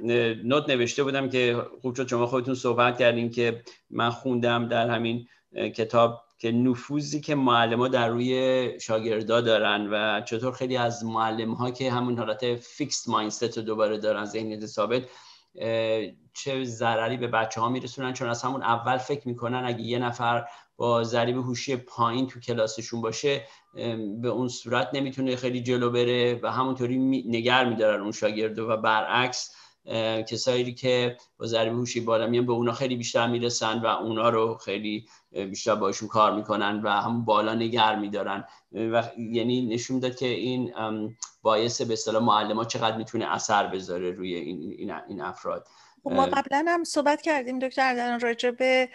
[0.44, 5.28] نوت نوشته بودم که خوب شد شما خودتون صحبت کردین که من خوندم در همین
[5.76, 11.54] کتاب که نفوذی که معلم ها در روی شاگردا دارن و چطور خیلی از معلم
[11.54, 15.04] ها که همون حالت فیکست مایندست رو دوباره دارن ذهنیت ثابت
[16.34, 20.46] چه ضرری به بچه ها میرسونن چون از همون اول فکر می‌کنن اگه یه نفر
[20.78, 23.46] با ضریب هوشی پایین تو کلاسشون باشه
[24.22, 29.56] به اون صورت نمی‌تونه خیلی جلو بره و همونطوری نگر میدارن اون شاگرد و برعکس
[30.28, 34.56] کسایی که با ضریب هوشی بالا میان به اونا خیلی بیشتر می‌رسن و اونا رو
[34.56, 38.44] خیلی بیشتر باشون کار می‌کنن و هم بالا نگر میدارن.
[38.72, 40.74] و یعنی نشون داد که این
[41.42, 45.68] باعث به اصطلاح معلم چقدر می‌تونه اثر بذاره روی این, این افراد.
[46.06, 48.90] ما قبلا هم صحبت کردیم دکتر در راجع به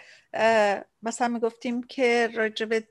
[1.03, 2.87] مثلا می‌گفتیم که راجع به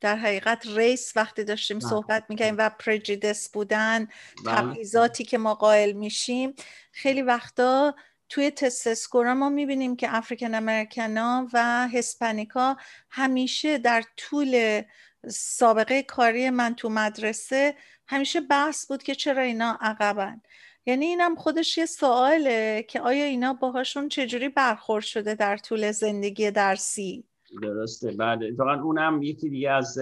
[0.00, 1.88] در حقیقت ریس وقتی داشتیم بله.
[1.88, 4.08] صحبت می‌کنیم و پرجیدس بودن
[4.44, 4.56] بله.
[4.56, 6.54] تبعیضاتی که ما قائل میشیم
[6.92, 7.94] خیلی وقتا
[8.28, 12.76] توی تست ما می‌بینیم که افریکن امریکنا و هسپانیکا
[13.10, 14.82] همیشه در طول
[15.28, 17.74] سابقه کاری من تو مدرسه
[18.06, 20.40] همیشه بحث بود که چرا اینا عقبن
[20.86, 26.50] یعنی اینم خودش یه سواله که آیا اینا باهاشون چجوری برخورد شده در طول زندگی
[26.50, 27.24] درسی؟
[27.62, 28.52] درسته بله.
[28.52, 29.98] واقعا اونم یکی دیگه از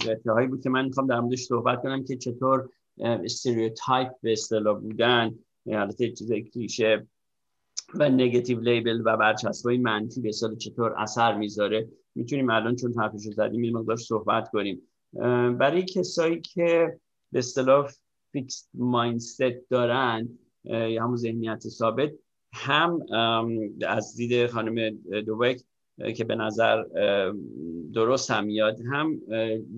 [0.00, 2.68] قطعه هایی بود که من می‌خوام در موردش صحبت کنم که چطور
[2.98, 5.34] استریوتایپ به اصطلاح بودن
[5.66, 7.06] البته چیز کلیشه
[7.94, 11.88] و نگاتیو لیبل و برچسبای منفی به اصطلاح چطور اثر می‌ذاره.
[12.14, 14.82] می‌تونیم الان چون حرفشو زدیم یه مقدار صحبت کنیم.
[15.58, 16.98] برای کسایی که
[17.32, 17.90] به اصطلاح
[18.32, 20.28] فیکس مایندست دارن
[20.64, 22.12] یا همون ذهنیت ثابت
[22.52, 23.00] هم
[23.88, 24.90] از دید خانم
[25.26, 25.62] دوبک
[26.16, 26.84] که به نظر
[27.94, 29.20] درست هم میاد هم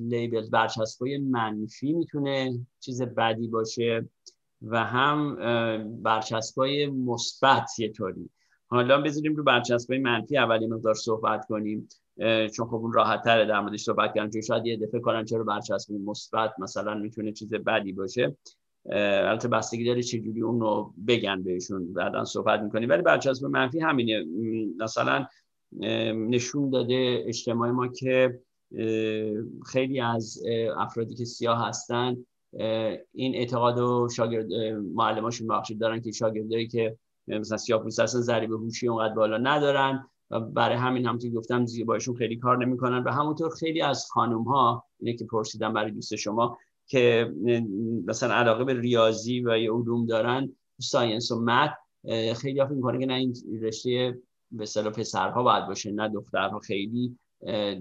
[0.09, 4.09] لیبل برچسبای منفی می‌تونه چیز بدی باشه
[4.63, 5.37] و هم
[6.03, 8.31] برچسبای مثبت یه طوری.
[8.67, 11.89] حالا بذاریم رو برچسبای منفی اولی مقدار صحبت کنیم.
[12.57, 14.31] چون خب اون راحت تره در موردش صحبت کردن.
[14.31, 18.37] چون شاید یه دفعه کنن چرا برچسب مثبت مثلا می‌تونه چیز بدی باشه.
[18.91, 21.93] البته بستگی داره چجوری اون رو بگن بهشون.
[21.93, 22.89] بعدا صحبت می‌کنیم.
[22.89, 24.25] ولی برچسب منفی همینه.
[24.81, 25.27] مثلا
[26.15, 28.41] نشون داده اجتماع ما که
[29.67, 30.43] خیلی از
[30.77, 32.17] افرادی که سیاه هستن
[33.13, 34.53] این اعتقاد و شاگرد
[34.95, 36.97] معلماشون بخشید دارن که شاگردایی که
[37.27, 40.09] مثلا سیاه پوست هستن ضریب هوشی اونقدر بالا ندارن.
[40.41, 43.03] برای همین هم که گفتم باشون خیلی کار نمی‌کنن.
[43.03, 47.33] و همونطور خیلی از خانم ها اینه که پرسیدم برای دوست شما که
[48.07, 51.75] مثلا علاقه به ریاضی و علوم دارن ساینس و مت
[52.37, 54.19] خیلی فکر می‌کنه که نه این رشته
[54.51, 56.59] به اصطلاح پسرها باید باشه نه دخترها.
[56.59, 57.19] خیلی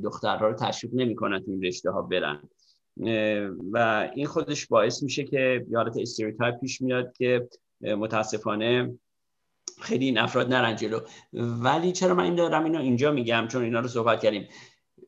[0.03, 2.39] دخترها رو تشویق نمی‌کنن تو این رشته ها برن
[3.71, 7.47] و این خودش باعث میشه که یادت stereotype پیش میاد که
[7.81, 8.99] متاسفانه
[9.83, 10.99] خیلی این افراد نرن جلو.
[11.33, 14.47] ولی چرا من این دارم اینو اینجا میگم؟ چون اینا رو صحبت کردیم.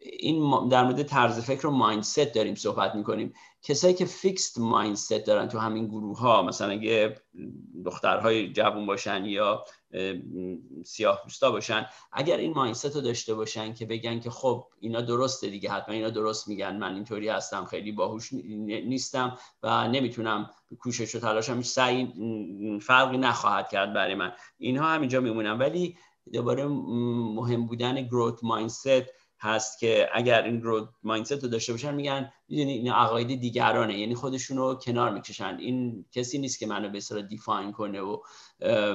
[0.01, 3.33] این در مورد طرز فکر و mindset داریم صحبت می‌کنیم.
[3.61, 7.15] کسایی که fixed mindset دارن تو همین گروه ها مثلا اگه
[7.85, 9.63] دخترهای جوون باشن یا
[10.85, 11.85] سیاه پوستا باشن.
[12.11, 16.09] اگر این mindset رو داشته باشن که بگن که خب اینا درسته دیگه حتما اینا
[16.09, 22.13] درست میگن من اینطوری هستم خیلی باهوش نیستم و نمی‌تونم کوشش و تلاشم سعی
[22.81, 24.31] فرقی نخواهد کرد برای من.
[24.57, 25.57] اینها همینجا میمونن.
[25.57, 25.97] ولی
[26.33, 29.03] دوباره مهم بودن گروت مایندست
[29.39, 34.15] هست که اگر این رو مایندست رو داشته باشن میگن می‌دونی این عقاید دیگرانه یعنی
[34.15, 35.57] خودشون رو کنار می‌کشن.
[35.59, 38.17] این کسی نیست که منو به اصطلاح دیفاین کنه و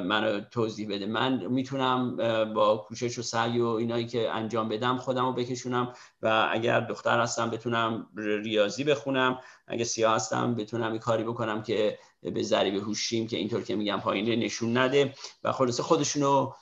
[0.05, 1.07] منو توضیح بده.
[1.07, 2.17] من می‌تونم
[2.55, 7.21] با کوشش و سعی و اینایی که انجام بدم خودم رو بکشونم و اگر دختر
[7.21, 9.39] هستم بتونم ریاضی بخونم.
[9.67, 14.01] اگه سیاه هستم بتونم این کاری بکنم که به ذریب هوشیم که اینطور که میگم
[14.01, 15.15] پایین نشون نده.
[15.45, 16.53] و خلاصه خودشونو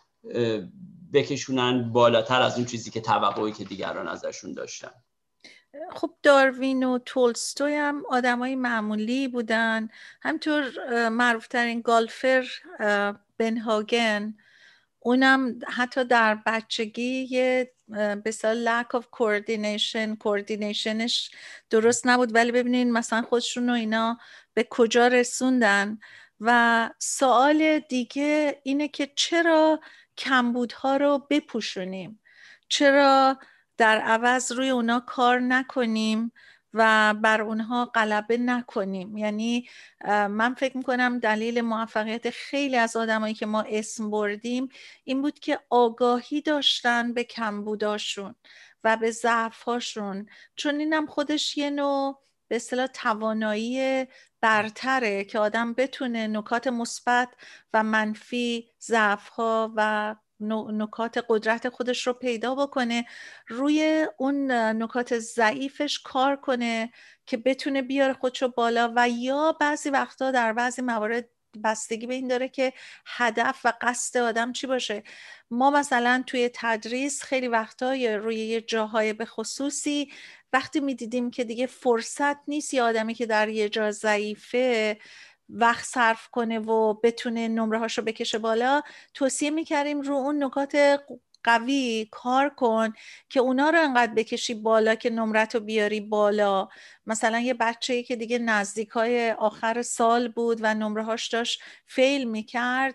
[1.12, 4.90] بکشونن بالاتر از اون چیزی که توقعی که دیگران ازشون داشتن.
[5.90, 9.88] خب داروین و تولستوی هم آدمای معمولی بودن.
[10.23, 10.73] همطور
[11.09, 12.47] معروفترین گالفر
[13.38, 14.35] بنهاگن
[15.01, 17.73] اونم حتی در بچگی یه
[18.25, 21.31] به lack of coordination کوردینیشنش
[21.71, 22.35] درست نبود.
[22.35, 24.18] ولی ببینین مثلا خودشون و اینا
[24.55, 25.99] به کجا رسوندن.
[26.40, 29.81] و سوال دیگه اینه که چرا
[30.18, 32.20] کمبودها رو بپوشونیم.
[32.68, 33.38] چرا؟
[33.76, 36.33] در عوض روی اونا کار نکنیم
[36.74, 39.16] و بر اونها غلبه نکنیم.
[39.16, 39.68] یعنی
[40.09, 44.68] من فکر می‌کنم دلیل موفقیت خیلی از آدمایی که ما اسم بردیم
[45.04, 48.35] این بود که آگاهی داشتن به کمبوداشون
[48.85, 50.26] و به ضعفهاشون.
[50.57, 54.06] چون اینم خودش یه نوع به اصطلاح توانایی
[54.40, 57.28] برتره که آدم بتونه نکات مثبت
[57.72, 63.06] و منفی ضعفها و نکات قدرت خودش رو پیدا بکنه
[63.48, 66.92] روی اون نکات ضعیفش کار کنه
[67.26, 71.28] که بتونه بیاره خودش رو بالا و یا بعضی وقتا در بعضی موارد
[71.64, 72.72] بستگی به این داره که
[73.06, 75.02] هدف و قصد آدم چی باشه.
[75.50, 80.12] ما مثلا توی تدریس خیلی وقتا روی یه جاهای به خصوصی
[80.52, 84.98] وقتی می‌دیدیم که دیگه فرصت نیست یه آدمی که در یه جا ضعیفه
[85.48, 88.82] وقت صرف کنه و بتونه نمره هاشو بکشه بالا
[89.14, 91.00] توصیه می‌کردیم رو اون نکات
[91.44, 92.92] قوی کار کن
[93.28, 96.68] که اونا رو انقدر بکشی بالا که نمرت رو بیاری بالا.
[97.06, 102.24] مثلا یه بچه که دیگه نزدیک های آخر سال بود و نمره هاش داشت فیل
[102.30, 102.94] می‌کرد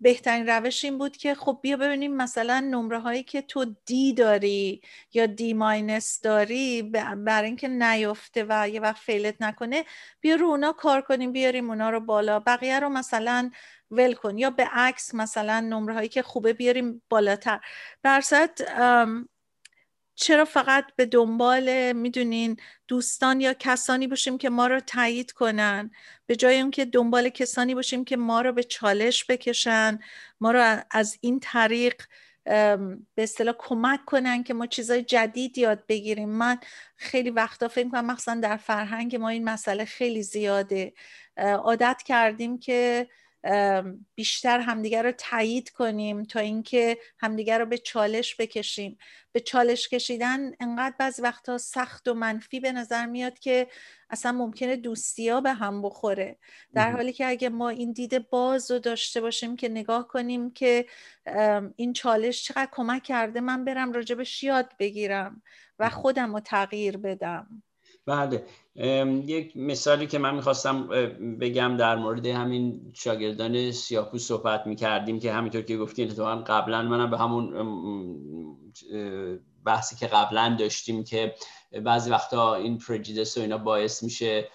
[0.00, 4.80] بهترین روش این بود که خب بیا ببینیم مثلا نمره هایی که تو دی داری
[5.14, 6.82] یا دی ماینس داری
[7.16, 9.84] برای اینکه نیفته و یه وقت فیلت نکنه
[10.20, 12.38] بیا رو اونا کار کنیم بیاریم اونا رو بالا.
[12.40, 13.50] بقیه رو مثلا
[13.90, 14.38] ول کن.
[14.38, 17.60] یا به عکس مثلا نمره هایی که خوبه بیاریم بالاتر.
[18.02, 18.50] برصد
[20.20, 22.56] چرا فقط به دنبال می‌دونین
[22.88, 25.90] دوستان یا کسانی باشیم که ما رو تایید کنن؟
[26.26, 29.98] به جای اون که دنبال کسانی باشیم که ما رو به چالش بکشن
[30.40, 32.02] ما رو از این طریق
[32.44, 36.28] به اصطلاح کمک کنن که ما چیزای جدید یاد بگیریم.
[36.28, 36.58] من
[36.96, 40.92] خیلی وقتا فکر کنم مخصوصا در فرهنگ ما این مسئله خیلی زیاده.
[41.36, 43.08] عادت کردیم که
[44.14, 48.98] بیشتر همدیگر رو تایید کنیم تا اینکه همدیگر رو به چالش بکشیم.
[49.32, 53.66] به چالش کشیدن انقدر بعض وقتا سخت و منفی به نظر میاد که
[54.10, 56.38] اصلا ممکنه دوستی ها به هم بخوره.
[56.74, 60.86] در حالی که اگه ما این دید باز رو داشته باشیم که نگاه کنیم که
[61.76, 65.42] این چالش چقدر کمک کرده من برم راجبش یاد بگیرم
[65.78, 67.62] و خودم رو تغییر بدم.
[68.08, 68.44] بله.
[69.26, 70.86] یک مثالی که من می‌خواستم
[71.40, 77.10] بگم در مورد همین شاگردان سیاپوس صحبت می‌کردیم که همینطور که گفتین اتفاقا قبلا منم
[77.10, 77.54] به همون
[79.64, 81.34] بحثی که قبلا داشتیم که
[81.84, 84.48] بعضی وقتا این پرجیدس و اینا باعث میشه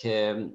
[0.00, 0.48] که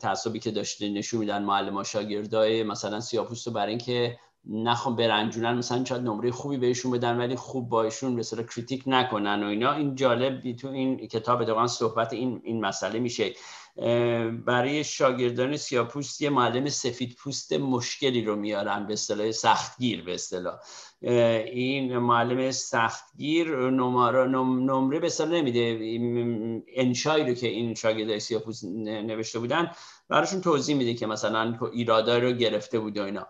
[0.00, 5.54] تعصبی که داشته نشون میدن معلم ها شاگردای مثلا سیاپوس رو برای اینکه نخوام برنجونن
[5.54, 9.72] مثلا شاید نمره خوبی بهشون بدن ولی خوب باشون مثلا کریتیک نکنن و اینا.
[9.72, 13.32] این جالب تو این کتاب دوان صحبت این این مسئله میشه.
[14.46, 20.54] برای شاگردان سیاپوست یه معلم سفید پوست مشکلی رو میارن به اصطلاح سختگیر به اصطلاح.
[21.00, 25.78] این معلم سختگیر نمره نمره به اصطلاح نمیده.
[26.76, 29.70] انشایی رو که این شاگردای سیاپوست نوشته بودن
[30.08, 33.26] براشون توضیح میده که مثلا ایرادای رو گرفته بود و اینا.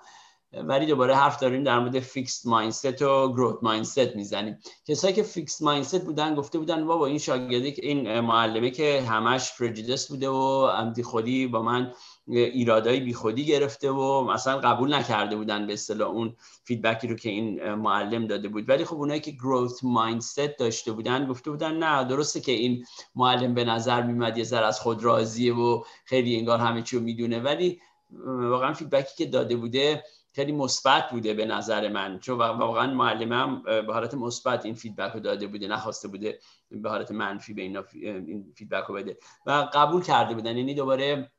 [0.62, 4.58] ولی دوباره حرف داریم در مورد fixed mindset و growth mindset می‌زنیم.
[4.86, 10.08] کسایی که fixed mindset بودن گفته بودن بابا این شاگردی این معلمه که همش prejudiced
[10.08, 11.92] بوده و امتی خودی با من
[12.26, 17.16] ایرادای بی خودی گرفته و مثلا قبول نکرده بودن به اصطلاح اون feedback ی رو
[17.16, 18.68] که این معلم داده بود.
[18.68, 23.54] ولی خب اونایی که growth mindset داشته بودن گفته بودن نه درسته که این معلم
[23.54, 27.40] به نظر میمد یه ذره از خود راضیه و خیلی انگار همه چی رو می‌دونه.
[27.40, 27.80] ولی
[28.26, 32.18] واقعا feedback ی که داده بوده خیلی مثبت بوده به نظر من.
[32.18, 36.38] چون واقعا معلمم به حالت مثبت این feedback رو داده بوده نخواسته بوده
[36.70, 39.18] به حالت منفی به اینا این feedback رو بده.
[39.46, 40.56] و قبول کرده بودن.
[40.56, 41.30] یعنی دوباره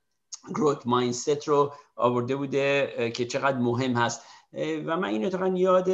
[0.50, 4.22] growth mindset رو آورده بوده که چقدر مهم هست.
[4.86, 5.88] و من این اتفاقا یاد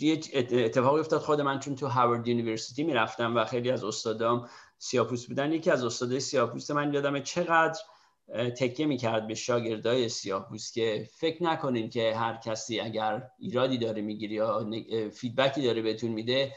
[0.00, 1.58] یه اتفاقی افتاد خود من.
[1.58, 4.48] چون تو Howard University می‌رفتم و خیلی از استادام
[4.78, 5.52] سیاپوس بودن.
[5.52, 7.80] یکی از استادای سیاپوس من یادمه چقدر
[8.32, 14.34] تکیه می‌کرد به شاگردای سیاه‌پوست که فکر نکنین که هر کسی اگر ایرادی داره می‌گیری
[14.34, 14.70] یا
[15.12, 16.52] feedback ی داره بهتون میده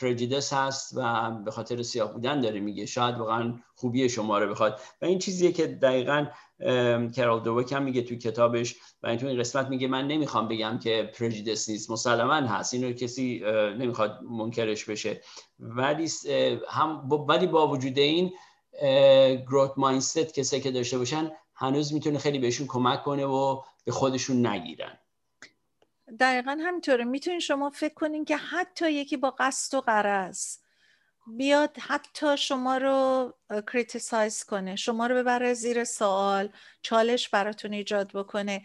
[0.00, 2.86] پرجیدس هست و به خاطر سیاه بودن داره میگه.
[2.86, 4.80] شاید واقعا خوبی شما رو بخواد.
[5.02, 6.26] و این چیزیه که دقیقا
[7.16, 10.78] کرال دوک هم میگه تو کتابش و این تو این قسمت میگه من نمی‌خوام بگم
[10.78, 12.74] که پرجیدس نیست مسلما هست.
[12.74, 13.42] اینو کسی
[13.78, 15.20] نمی‌خواد منکرش بشه.
[15.60, 16.08] ولی
[16.68, 18.32] هم ولی با وجود این
[19.48, 24.46] گروت مایندست کسی که داشته باشن هنوز می‌تونه خیلی بهشون کمک کنه و به خودشون
[24.46, 24.98] نگیرن.
[26.20, 27.04] دقیقا همینطوره.
[27.04, 30.56] می‌تونین شما فکر کنین که حتی یکی با قصد و قرض
[31.26, 33.34] بیاد حتی شما رو
[33.72, 38.62] کریتیسایز کنه شما رو ببره زیر سوال چالش براتون ایجاد بکنه.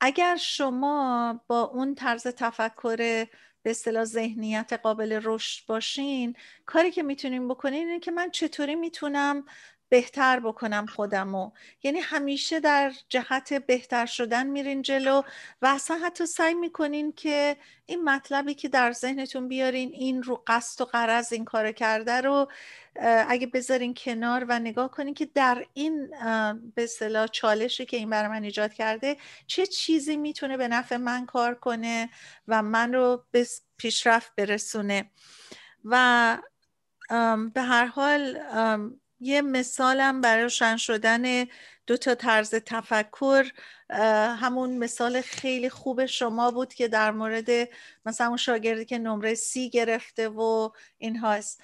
[0.00, 3.26] اگر شما با اون طرز تفکر
[3.64, 9.46] به اصطلاح ذهنیت قابل رشد باشین کاری که می‌تونیم بکنین اینه که من چطوری می‌تونم
[9.94, 11.50] بهتر بکنم خودمو.
[11.82, 15.22] یعنی همیشه در جهت بهتر شدن میرین جلو
[15.62, 20.82] و اصلا حتی سعی می‌کنین که این مطلبی که در ذهنتون بیارین این رو قصد
[20.82, 22.48] و قرض این کار کرده رو
[23.28, 26.06] اگه بذارین کنار و نگاه کنین که در این
[26.74, 31.26] به اصطلاح چالشی که این برای من ایجاد کرده چه چیزی می‌تونه به نفع من
[31.26, 32.10] کار کنه
[32.48, 35.10] و من رو به پیشرفت برسونه.
[35.84, 36.38] و
[37.54, 38.38] به هر حال
[39.20, 41.46] یه مثالم برای روشن شدن
[41.86, 43.50] دو تا طرز تفکر
[44.40, 47.68] همون مثال خیلی خوب شما بود که در مورد
[48.06, 51.62] مثلا اون شاگردی که نمره سی گرفته و این هاست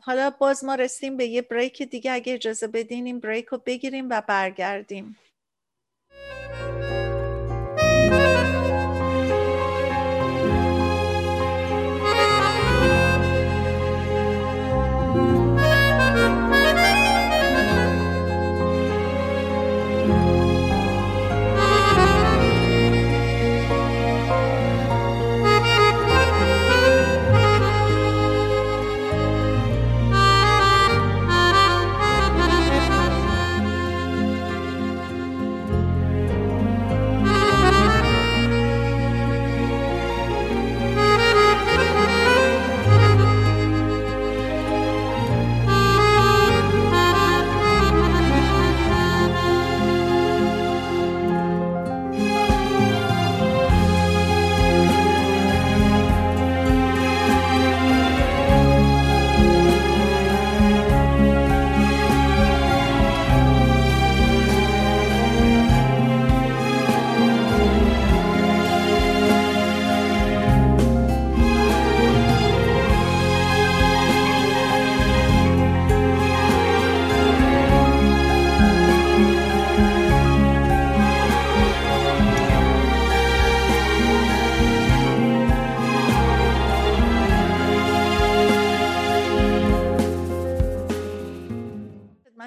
[0.00, 2.12] حالا باز ما رسیم به یه بریک دیگه.
[2.12, 5.16] اگه اجازه بدین این بریک رو بگیریم و برگردیم.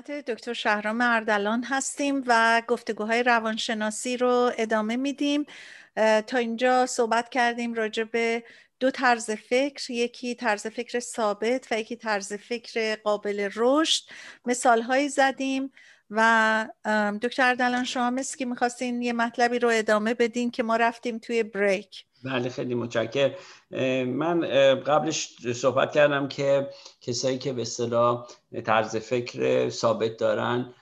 [0.09, 5.45] دکتر شهرام اردلان هستیم و گفتگوهای روانشناسی رو ادامه میدیم.
[6.27, 8.43] تا اینجا صحبت کردیم راجع به
[8.79, 14.03] دو طرز فکر یکی طرز فکر ثابت و یکی طرز فکر قابل رشد.
[14.45, 15.71] مثال هایی زدیم
[16.09, 16.67] و
[17.21, 21.43] دکتر اردلان شما مثل که می‌خواستین یه مطلبی رو ادامه بدین که ما رفتیم توی
[21.43, 22.05] بریک.
[22.23, 23.35] بله خیلی متشکر.
[24.05, 24.41] من
[24.75, 26.69] قبلش صحبت کردم که
[27.01, 28.27] کسایی که به اصطلاح
[28.65, 30.73] طرز فکر ثابت دارن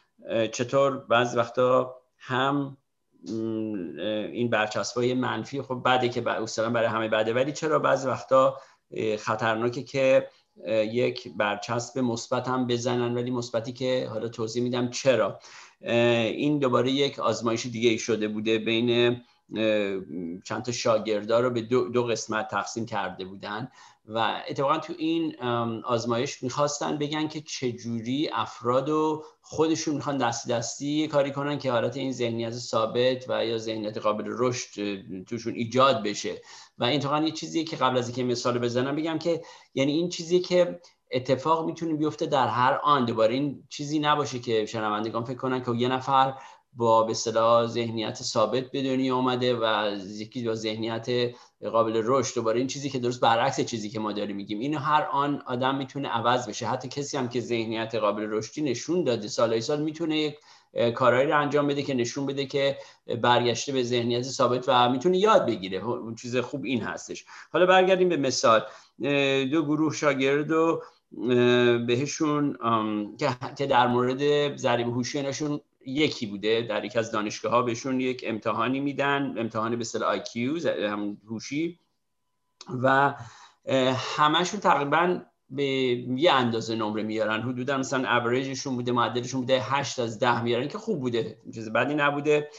[0.52, 2.78] چطور بعض وقتا هم
[3.28, 8.58] این برچسبای منفی خب بعده که اصلا برای همه بده ولی چرا بعض وقتا
[9.20, 10.28] خطرناکه که
[10.68, 15.40] یک برچسب مثبت هم بزنن ولی مثبتی که حالا توضیح میدم چرا؟
[15.82, 19.22] این دوباره یک آزمایش دیگه ای شده بوده بین
[20.44, 23.72] چند تا شاگردا رو به دو, دو قسمت تقسیم کرده بودن
[24.06, 25.36] و اتفاقا تو این
[25.86, 31.98] آزمایش می‌خواستن بگن که چجوری افراد و خودشون می‌خوان دستی دستی کاری کنن که حالت
[31.98, 34.70] این ذهنیت ثابت و یا ذهنیت قابل رشد
[35.24, 36.42] توشون ایجاد بشه.
[36.78, 39.42] و این یه چیزیه که قبل از اینکه مثال بزنم بگم که
[39.74, 40.80] یعنی این چیزی که
[41.12, 43.06] اتفاق می‌تونه بیفته در هر آن.
[43.06, 46.34] دوباره این چیزی نباشه که شنوندگان فکر کنن که یه نفر
[46.74, 51.08] با به اصطلاح ذهنیت ثابت به دنیا آمده و یکی با ذهنیت
[51.62, 54.60] قابل رشد دوباره این چیزی که درست برعکس چیزی که ما داریم میگیم.
[54.60, 56.68] اینو هر آن آدم می‌تونه عوض بشه.
[56.68, 60.36] حتی کسی هم که ذهنیت قابل رشدی نشون داده سالهای سال می‌تونه یک
[60.96, 62.78] کارهایی رو انجام بده که نشون بده که
[63.22, 65.82] برگشته به ذهنیت ثابت و می‌تونه یاد بگیره.
[66.22, 67.26] چیز خوب این هستش.
[67.52, 68.62] حالا برگردیم به مثال.
[69.52, 70.82] دو گروه شاگرد و
[71.88, 72.58] بهشون
[73.58, 75.22] که در مورد ضریب هوشی
[75.88, 80.70] یکی بوده در یک از دانشگاه ها بهشون یک امتحانی میدن امتحان به اصطلاح آیکیو
[80.70, 81.80] هم هوشی.
[82.84, 83.16] و
[84.18, 87.42] همشون تقریبا به یه اندازه نمره میارن.
[87.42, 91.96] حدودا مثلا اوریجشون بوده معدلشون بوده 8 از 10 میارن که خوب بوده چیز بعدی
[91.96, 92.50] نبوده.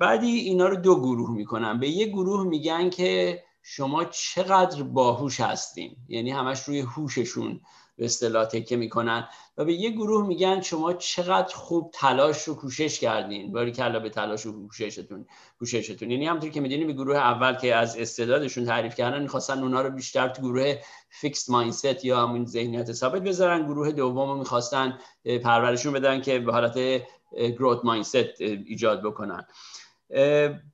[0.00, 1.80] بعدی اینا رو دو گروه می‌کنن.
[1.80, 5.96] به یه گروه میگن که شما چقدر باهوش هستین.
[6.08, 7.60] یعنی همش روی هوششون
[7.96, 9.28] به اصطلاح تکیه می‌کنن
[9.58, 13.52] و به یه گروه میگن شما چقدر خوب تلاش و کوشش کردین.
[13.52, 15.26] باریکلا به تلاش و کوششتون
[15.58, 16.10] کوششتون.
[16.10, 19.90] یعنی همونطور که می‌دونیم به گروه اول که از استعدادشون تعریف کردن می‌خواستن اونا رو
[19.90, 20.74] بیشتر تو گروه
[21.08, 23.66] fixed mindset یا همون ذهنیت ثابت بذارن.
[23.66, 24.98] گروه دوم رو می‌خواستن
[25.44, 27.02] پرورشون بدن که به حالت
[27.38, 29.46] growth mindset ایجاد بکنن.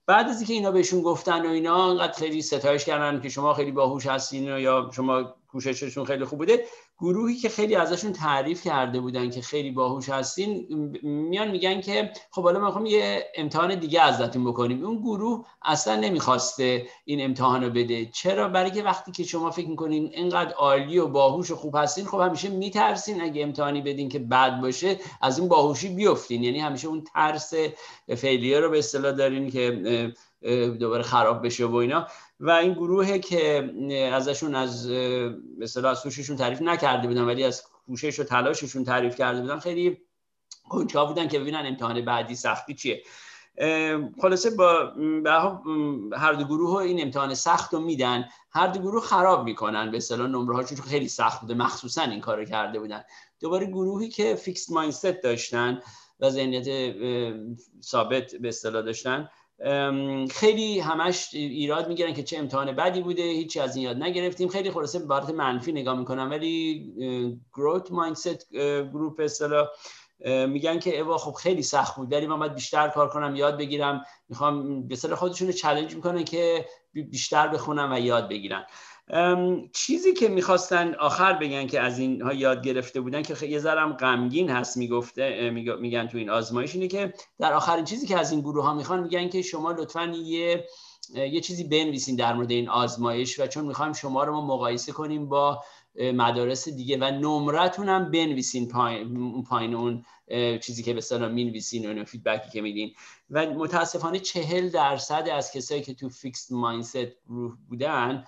[0.06, 3.72] بعد از اینکه اینا بهشون گفتن و اینا انقدر خیلی ستایش کردن که شما خیلی
[3.72, 6.64] باهوش هستین یا شما کوشششون خیلی خوب بوده
[7.00, 10.66] گروهی که خیلی ازشون تعریف کرده بودن که خیلی باهوش هستین
[11.02, 14.84] میان میگن که خب حالا می‌خوام یه امتحان دیگه ازتون بکنیم.
[14.84, 18.06] اون گروه اصلا نمی‌خواسته این امتحان رو بده.
[18.06, 22.04] چرا؟ برای که وقتی که شما فکر می‌کنین اینقدر عالی و باهوش و خوب هستین
[22.04, 26.44] خب همیشه میترسین اگه امتحانی بدین که بد باشه از این باهوشی بیفتین.
[26.44, 27.52] یعنی همیشه اون ترس
[28.16, 30.12] فیلیه رو به اصطلاح دارین که
[30.80, 32.06] دوباره خراب بشه و اینا.
[32.40, 33.70] و این گروه که
[34.12, 34.90] ازشون از
[35.58, 39.98] مثلا از کوشششون تعریف نکرده بودن ولی از کوشش و تلاششون تعریف کرده بودن خیلی
[40.68, 43.02] کنجکاو بودن که ببینن امتحان بعدی سختی چیه.
[44.22, 44.92] خلاصه با
[46.16, 48.28] هر دو گروه این امتحان سخت رو میدن.
[48.50, 51.54] هر دو گروه خراب می‌کنن به اصطلاح نمره هاشون خیلی سخت بوده.
[51.54, 53.02] مخصوصا این کارو کرده بودن.
[53.40, 55.80] دوباره گروهی که فیکس مایندست داشتن
[56.20, 56.94] و ذهنیت
[57.82, 59.28] ثابت به اصطلاح داشتن
[60.30, 64.48] خیلی همش ایراد می‌گیرن که چه امتحان بدی بوده هیچی از این یاد نگرفتیم.
[64.48, 66.92] خیلی خلاصه به بارت منفی نگاه می‌کنن ولی
[67.54, 68.52] گروت مایندست
[68.92, 69.68] گروپ اصطلاح
[70.46, 74.04] میگن که اوا خب خیلی سخت بود ولی من باید بیشتر کار کنم یاد بگیرم.
[74.28, 78.66] می‌خوام به خودشون چالش می‌کنن که بیشتر بخونم و یاد بگیرن.
[79.72, 84.50] چیزی که می‌خواستن آخر بگن که از اینها یاد گرفته بودن که یه ذرم غمگین
[84.50, 85.50] هست می‌گفته
[85.80, 89.02] میگن تو این آزمایش اینه که در آخرین چیزی که از این گروه ها می‌خوان
[89.02, 90.64] میگن که شما لطفا یه
[91.14, 95.28] یه چیزی بنویسین در مورد این آزمایش و چون می‌خوایم شما رو ما مقایسه کنیم
[95.28, 95.62] با
[95.94, 100.04] مدارس دیگه و نمرتون هم بنویسین پایین, پایین اون
[100.60, 102.94] چیزی که به اصطلاح می‌نویسین و feedback ی که میدین.
[103.30, 106.96] و متاسفانه چهل درصد از کسایی که تو fixed mindset
[107.28, 108.24] گروه بودن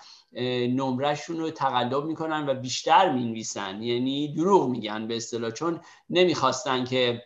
[0.69, 3.83] نمرهشون رو تقلب می‌کنن و بیشتر می‌نویسن.
[3.83, 5.81] یعنی دروغ میگن به اصطلاح چون
[6.11, 7.23] نمی‌خواستن که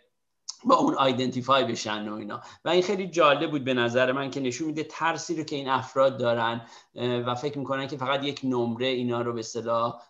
[0.64, 2.40] با اون identify بشن و اینا.
[2.64, 5.68] و این خیلی جالب بود به نظر من که نشون میده ترسی رو که این
[5.68, 10.02] افراد دارن و فکر می‌کنن که فقط یک نمره اینا رو به اصطلاح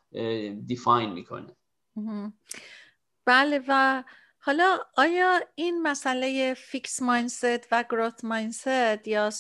[0.66, 1.56] define می‌کنه.
[3.24, 4.02] بله و
[4.46, 9.30] حالا آیا این مسئله fixed mindset و growth mindset یا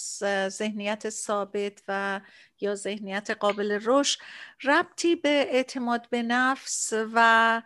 [0.48, 2.20] ذهنیت ثابت و
[2.60, 4.20] یا ذهنیت قابل رشد
[4.64, 7.62] ربطی به اعتماد به نفس و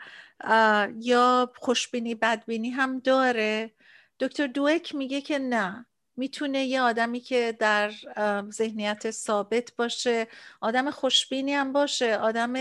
[1.01, 3.71] یا خوشبینی بدبینی هم داره؟
[4.21, 5.87] دکتر دوک میگه که نه.
[6.21, 7.93] می‌تونه یه آدمی که در
[8.51, 10.29] ذهنیت ثابت باشه
[10.61, 12.55] آدم خوشبینی هم باشه آدم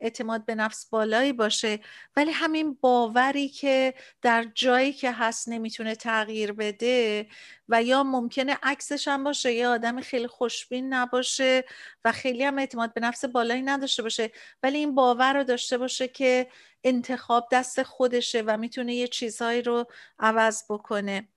[0.00, 1.80] اعتماد به نفس بالایی باشه.
[2.16, 7.26] ولی همین باوری که در جایی که هست نمی‌تونه تغییر بده
[7.68, 11.64] و یا ممکنه عکسش هم باشه یه آدم خیلی خوشبین نباشه
[12.04, 14.30] و خیلی هم اعتماد به نفس بالایی نداشته باشه.
[14.62, 16.48] ولی این باور رو داشته باشه که
[16.84, 19.86] انتخاب دست خودشه و می‌تونه یه چیزهایی رو
[20.18, 21.28] عوض بکنه.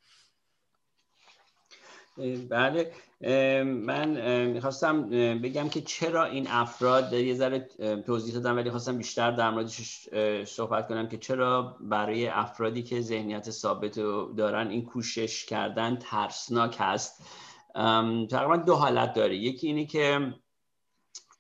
[2.50, 2.92] بله.
[3.64, 4.10] من
[4.46, 5.10] می‌خواستم
[5.40, 7.60] بگم که چرا این افراد یه ذره
[8.06, 10.10] توضیح دادم ولی خواستم بیشتر در موردش
[10.46, 14.00] صحبت کنم که چرا برای افرادی که ذهنیت ثابت
[14.38, 17.24] دارن این کوشش کردن ترسناک هست.
[18.30, 19.36] تقریبا دو حالت داره.
[19.36, 20.34] یکی اینه که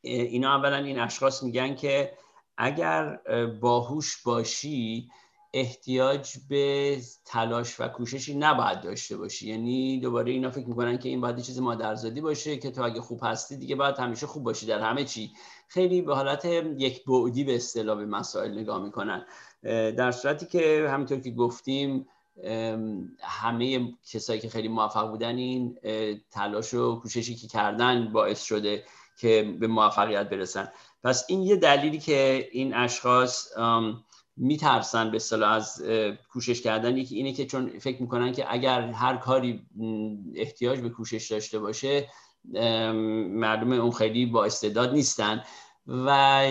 [0.01, 2.13] اینا اولا این اشخاص میگن که
[2.57, 3.19] اگر
[3.61, 5.09] باهوش باشی
[5.53, 9.49] احتیاج به تلاش و کوششی نباید داشته باشی.
[9.49, 13.19] یعنی دوباره اینا فکر می‌کنن که این باید چیز مادرزادی باشه که تو اگه خوب
[13.23, 15.31] هستی دیگه باید همیشه خوب باشی در همه چی.
[15.67, 16.45] خیلی به حالت
[16.77, 19.25] یک بعدی به اصطلاح به مسائل نگاه می‌کنن.
[19.97, 22.07] در صورتی که همینطور که گفتیم
[23.19, 25.77] همه کسایی که خیلی موفق بودن این
[26.31, 28.83] تلاش و کوششی که کردن باعث شده
[29.17, 30.71] که به موفقیت برسن.
[31.03, 33.47] پس این یه دلیلی که این اشخاص
[34.39, 35.83] میترسن به اصطلاح از
[36.31, 36.97] کوشش کردن.
[36.97, 39.65] یکی اینه که چون فکر می‌کنن که اگر هر کاری
[40.35, 42.07] احتیاج به کوشش داشته باشه
[43.33, 45.43] مردم اون خیلی با استعداد نیستن.
[45.87, 46.41] و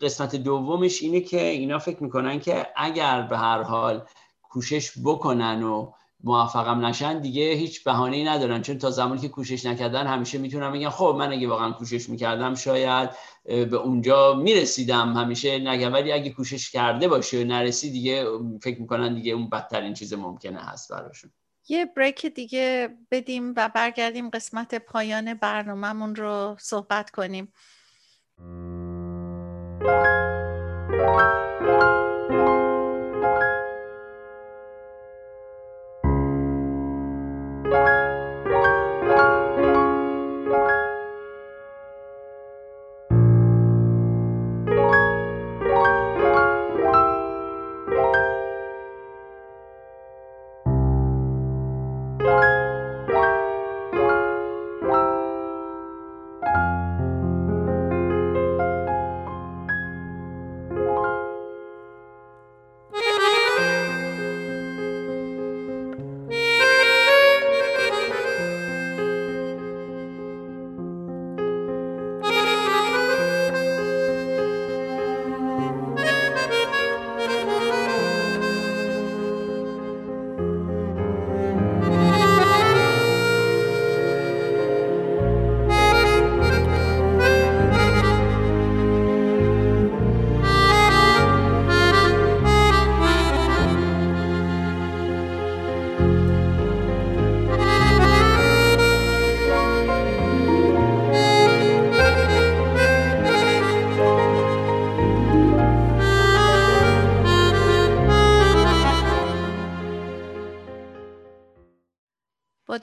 [0.00, 4.06] قسمت دومش اینه که اینا فکر می‌کنن که اگر به هر حال
[4.42, 5.92] کوشش بکنن و
[6.24, 8.62] موفقم نشن دیگه هیچ بهانه‌ای ندارن.
[8.62, 12.54] چون تا زمانی که کوشش نکردن همیشه می‌تونم بگن خب من اگه واقعا کوشش می‌کردم
[12.54, 13.10] شاید
[13.44, 15.12] به اونجا می‌رسیدم.
[15.12, 15.92] همیشه نگم.
[15.92, 18.26] ولی اگه کوشش کرده باشه و نرسی دیگه
[18.62, 21.30] فکر می‌کنن دیگه اون بدترین چیز ممکنه هست براشون.
[21.68, 27.52] یه بریک دیگه بدیم و برگردیم قسمت پایان برنامهمون رو صحبت کنیم.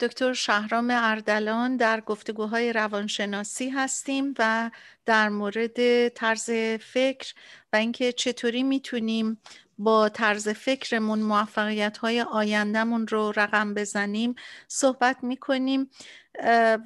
[0.02, 4.70] دکتر شهرام اردلان در گفتگوهای روانشناسی هستیم و
[5.06, 6.50] در مورد طرز
[6.80, 7.34] فکر
[7.72, 9.38] و اینکه چطوری می‌تونیم
[9.78, 14.34] با طرز فکرمون موفقیت های آیندهمون رو رقم بزنیم
[14.68, 15.90] صحبت می‌کنیم.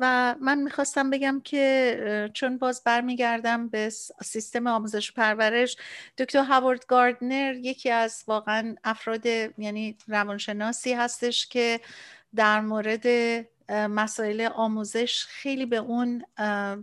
[0.00, 3.90] و من می‌خواستم بگم که چون باز برمیگردم به
[4.24, 5.76] سیستم آموزش پرورش
[6.18, 11.80] دکتر هاورد گاردنر یکی از واقعا افراد یعنی روانشناسی هستش که
[12.36, 13.06] در مورد
[13.70, 16.24] مسائل آموزش خیلی به اون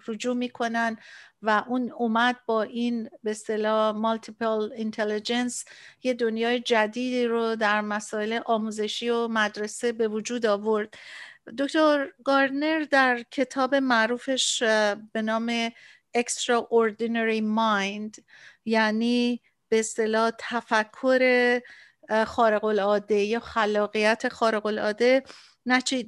[0.08, 0.98] رجوع می‌کنن
[1.42, 5.66] و اون اومد با این به اصطلاح مالتیپل اینتلیجنس
[6.04, 10.94] یه دنیای جدیدی رو در مسائل آموزشی و مدرسه به وجود آورد.
[11.58, 14.64] دکتر گارنر در کتاب معروفش
[15.14, 15.70] به نام
[16.18, 18.22] Extraordinary Mind
[18.66, 21.60] یعنی به اصطلاح تفکر
[22.28, 25.24] خارق العاده یا خلاقیت خارق العاده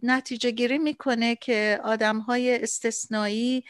[0.03, 3.63] نتیجه گیری می‌کنه که آدم های استثنایی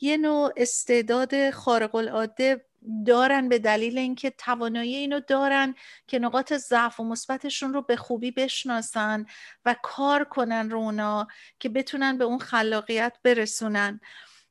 [0.00, 2.64] یه نوع استعداد خارق العاده
[3.06, 5.74] دارن به دلیل اینکه توانایی اینو دارن
[6.06, 9.26] که نقاط ضعف و مثبتشون رو به خوبی بشناسن
[9.64, 11.26] و کار کنن رو اونا
[11.60, 14.00] که بتونن به اون خلاقیت برسونن.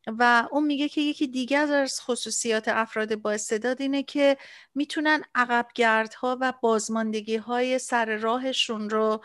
[0.08, 4.38] و اون میگه که یکی دیگه از خصوصیات افراد با استعداد اینه که
[4.76, 9.24] می‌تونن عقبگردها و بازماندگی های سر راهشون رو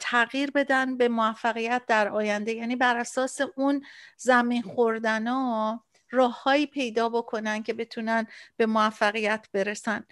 [0.00, 2.52] تغییر بدن به موفقیت در آینده.
[2.52, 3.82] یعنی بر اساس اون
[4.16, 8.26] زمین خوردن ها راههایی پیدا بکنن که بتونن
[8.56, 10.04] به موفقیت برسن.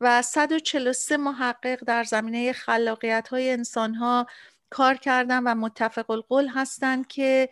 [0.00, 4.26] و 143 محقق در زمینه خلاقیت های انسان ها
[4.70, 7.48] کار کردن و متفق القول هستند که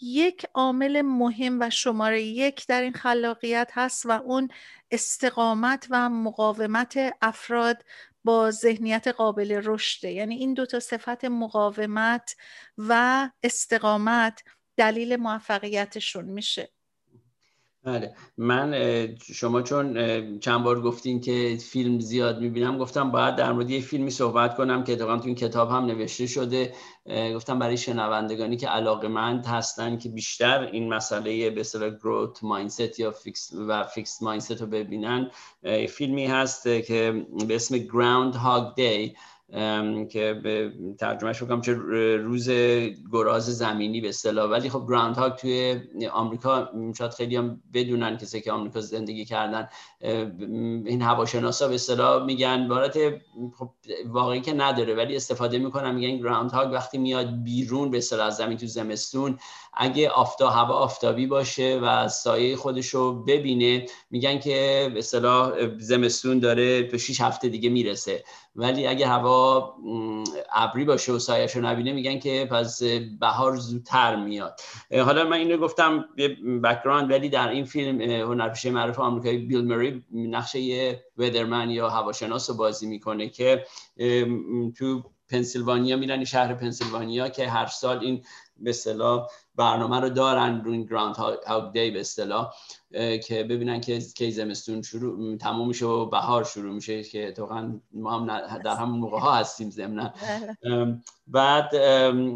[0.00, 4.48] یک عامل مهم و شماره یک در این خلاقیت هست و اون
[4.90, 7.84] استقامت و مقاومت افراد
[8.24, 10.10] با ذهنیت قابل رشده.
[10.12, 12.36] یعنی این دو تا صفت مقاومت
[12.78, 14.42] و استقامت
[14.76, 16.77] دلیل موفقیتشون میشه.
[17.84, 18.14] بله.
[18.38, 18.74] من
[19.34, 19.94] شما چون
[20.38, 24.84] چند بار گفتین که فیلم زیاد می‌بینم گفتم باید در مورد یه فیلمی صحبت کنم
[24.84, 26.74] که اتفاقا تو این کتاب هم نوشته شده.
[27.34, 33.10] گفتم برای شنوندگانی که علاقمند هستن که بیشتر این مسئله به اصطلاح growth mindset یا
[33.10, 35.30] fixed و fixed mindset رو ببینن.
[35.88, 39.16] فیلمی هست که به اسم Groundhog Day
[40.10, 41.74] که به ترجمهش بکنم چه
[42.16, 42.50] روز
[43.12, 44.50] گراز زمینی به اصطلاح.
[44.50, 45.80] ولی خب groundhog توی
[46.12, 49.68] آمریکا شاید خیلی هم بدونن کسی که آمریکا زندگی کردن
[50.00, 52.68] این هواشناسا به اصطلاح میگن.
[52.68, 52.98] بارت
[53.58, 53.70] خب
[54.06, 58.58] واقعی که نداره ولی استفاده می‌کنن میگن groundhog وقتی میاد بیرون به اصطلاح از زمین
[58.58, 59.38] تو زمستون
[59.80, 66.38] اگه آفتا هوا آفتابی باشه و سایه خودش رو ببینه میگن که به اصطلاح زمستون
[66.38, 68.24] داره به 6 هفته دیگه می‌رسه.
[68.56, 69.74] ولی اگه هوا
[70.52, 72.82] ابری باشه و سایش رو نبینه میگن که پس
[73.20, 74.60] بهار زودتر میاد.
[75.04, 76.04] حالا من اینو گفتم
[76.64, 82.56] background ولی در این فیلم هنرپیشه معروف آمریکایی بیل مری نقش weatherman یا هواشناس رو
[82.56, 83.64] بازی می‌کنه که
[84.78, 88.24] تو پنسیلوانیا میرن شهر پنسیلوانیا که هر سال این
[88.58, 92.54] به اصطلاح برنامه رو دارن رو این ground هاگ دی به اصطلاح
[93.26, 98.18] که ببینن که کی زمستون شروع تموم میشه و بهار شروع میشه که اتفاقا ما
[98.18, 100.12] هم در همون موقع ها هستیم ضمنا
[100.64, 100.98] بله.
[101.26, 101.74] بعد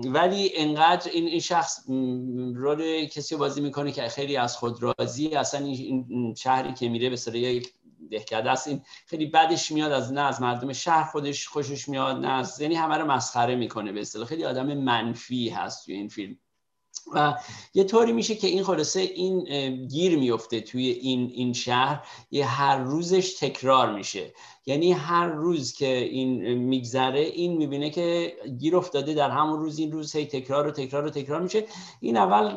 [0.04, 1.80] ولی انقدر این این شخص
[2.54, 7.38] رول کسی بازی می‌کنه که خیلی از خود راضی اصلا این شهری که میره به
[7.38, 7.72] یک
[8.10, 12.32] دهکده است این خیلی بدش میاد از نه از مردم شهر خودش خوشش میاد نه
[12.32, 14.26] از یعنی همه رو مسخره می‌کنه به اصطلاح.
[14.26, 16.38] خیلی آدم منفی هست توی این فیلم.
[17.14, 17.34] و
[17.74, 19.44] یه طوری میشه که این خلاصه این
[19.86, 22.06] گیر میفته توی این این شهر.
[22.30, 24.32] یه هر روزش تکرار میشه.
[24.66, 29.92] یعنی هر روز که این میگذره این می‌بینه که گیر افتاده در همون روز این
[29.92, 31.64] روز هی تکرار و تکرار و تکرار میشه.
[32.00, 32.56] این اول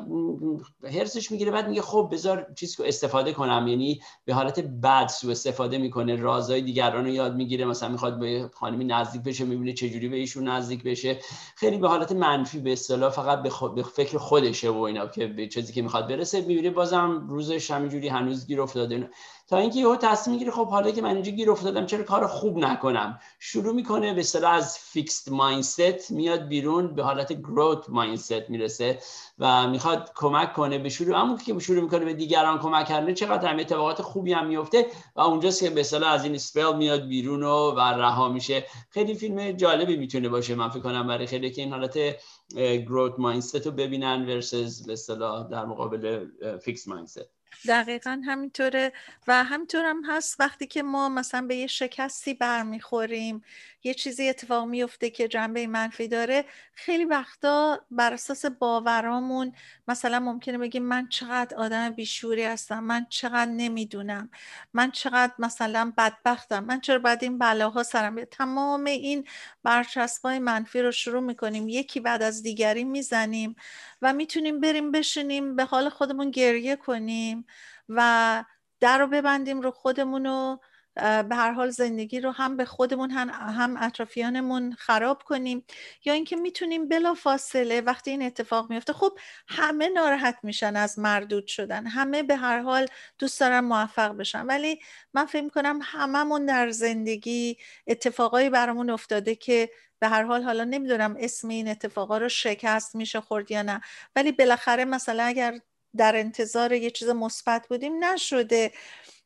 [0.84, 3.68] هرسش می‌گیره بعد میگه خب بذار چیز استفاده کنم.
[3.68, 6.16] یعنی به حالت بد سو استفاده می‌کنه.
[6.16, 7.66] رازهای دیگران رو یاد می‌گیره.
[7.66, 11.20] مثلا می‌خواد به خانمی نزدیک بشه می‌بینه چجوری به ایشون نزدیک بشه.
[11.56, 15.48] خیلی به حالت منفی به اصطلاح فقط به, به فکر خودشه و اینا که به
[15.48, 19.10] چیزی که می‌خواد برسه می‌بینه بازم روزش همینجوری هنوز گیر افتاده.
[19.48, 22.58] تا اینکه یهو تصمیم می‌گیره خب حالا که من اینجا گیر افتادم چرا کار خوب
[22.58, 29.00] نکنم؟ شروع می‌کنه به اصطلاح از fixed mindset میاد بیرون به حالت growth mindset می‌رسه
[29.40, 31.20] و می‌خواد کمک کنه به شروع.
[31.20, 35.22] همون که شروع می‌کنه به دیگران کمک کردن چقدر هم اتفاقات خوبی هم میفته و
[35.22, 38.66] اونجاست که به اصطلاح از این spell میاد بیرون و, و رها میشه.
[38.90, 41.98] خیلی فیلم جالبی می‌تونه باشه من فکر کنم برای خیلی که این حالت
[42.86, 44.96] گروت مایندست رو ببینن ورسز به
[45.52, 46.26] در مقابل
[46.62, 47.35] فیکس مایندست
[47.68, 48.94] دقیقا همینطوره
[49.28, 53.44] و همینطور هم هست وقتی که ما مثلا به یه شکستی برمیخوریم
[53.84, 59.54] یه چیزی اتفاق میفته که جنبه منفی داره خیلی وقتا بر اساس باورامون
[59.88, 64.30] مثلا ممکنه بگیم من چقدر آدم بیشوری هستم من چقدر نمی‌دونم
[64.74, 69.28] من چقدر مثلا بدبختم من چرا باید این بلاها سرم بیاد؟ تمام این
[69.64, 73.56] برچسبای منفی رو شروع می‌کنیم یکی بعد از دیگری می‌زنیم
[74.02, 77.45] و می‌تونیم بریم بشینیم به حال خودمون گریه کنیم.
[77.90, 78.44] و
[78.80, 80.60] در رو ببندیم رو خودمون
[80.96, 85.66] به هر حال زندگی رو هم به خودمون هم, هم اطرافیانمون خراب کنیم.
[86.06, 91.48] یا اینکه می‌تونیم بلا فاصله وقتی این اتفاق میفته خب همه ناراحت میشن از مردود
[91.48, 91.88] شدن.
[91.88, 92.88] همه به هر حال
[93.20, 94.46] دوست دارن موفق بشن.
[94.46, 94.80] ولی
[95.14, 99.70] من فکر کنم هممون در زندگی اتفاقایی برامون افتاده که
[100.00, 103.82] به هر حال حالا نمی‌دونم اسم این اتفاقا رو شکست میشه خورد یا نه.
[104.16, 105.60] ولی بالاخره مثلا اگر
[105.98, 108.72] در انتظار یه چیز مثبت بودیم نشده.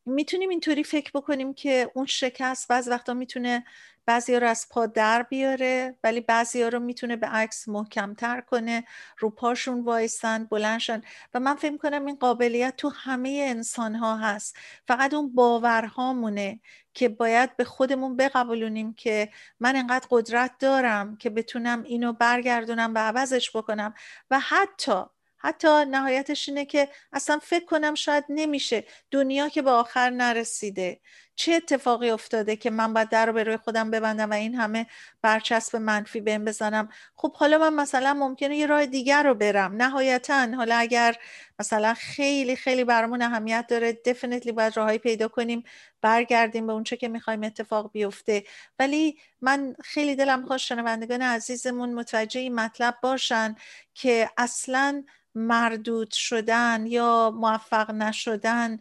[0.06, 3.66] می‌تونیم اینطوری فکر بکنیم که اون شکست بعض وقتا می‌تونه
[4.06, 8.84] بعضی رو از پا در بیاره ولی بعضی رو می‌تونه به عکس محکمتر کنه
[9.18, 11.02] رو پاشون وایسن بلندشن.
[11.34, 14.58] و من فکر کنم این قابلیت تو همه انسان ها هست.
[14.88, 16.60] فقط اون باورهامونه
[16.94, 22.98] که باید به خودمون بقبولونیم که من انقدر قدرت دارم که بتونم اینو برگردونم و
[22.98, 23.94] عوضش بکنم.
[24.32, 25.04] و حتی
[25.40, 31.00] حتی نهایتش اینه که اصلا فکر کنم شاید نمیشه دنیا که به آخر نرسیده.
[31.40, 34.88] چه اتفاقی افتاده که من باید در رو به روی خودم ببندم و این همه
[35.22, 39.76] برچسب منفی بهم بزنم؟ خب حالا من مثلا ممکنه یه راه دیگر رو برم.
[39.76, 41.16] نهایتا حالا اگر
[41.60, 45.64] مثلا خیلی خیلی برامون اهمیت داره دفنتلی باید راههایی پیدا کنیم
[46.02, 48.44] برگردیم به اونچه که می‌خوایم اتفاق بیفته.
[48.80, 53.56] ولی من خیلی دلم خواست شنوندگان عزیزمون متوجه این مطلب باشن
[53.94, 55.04] که اصلا
[55.36, 58.80] مردود شدن یا موفق نشدن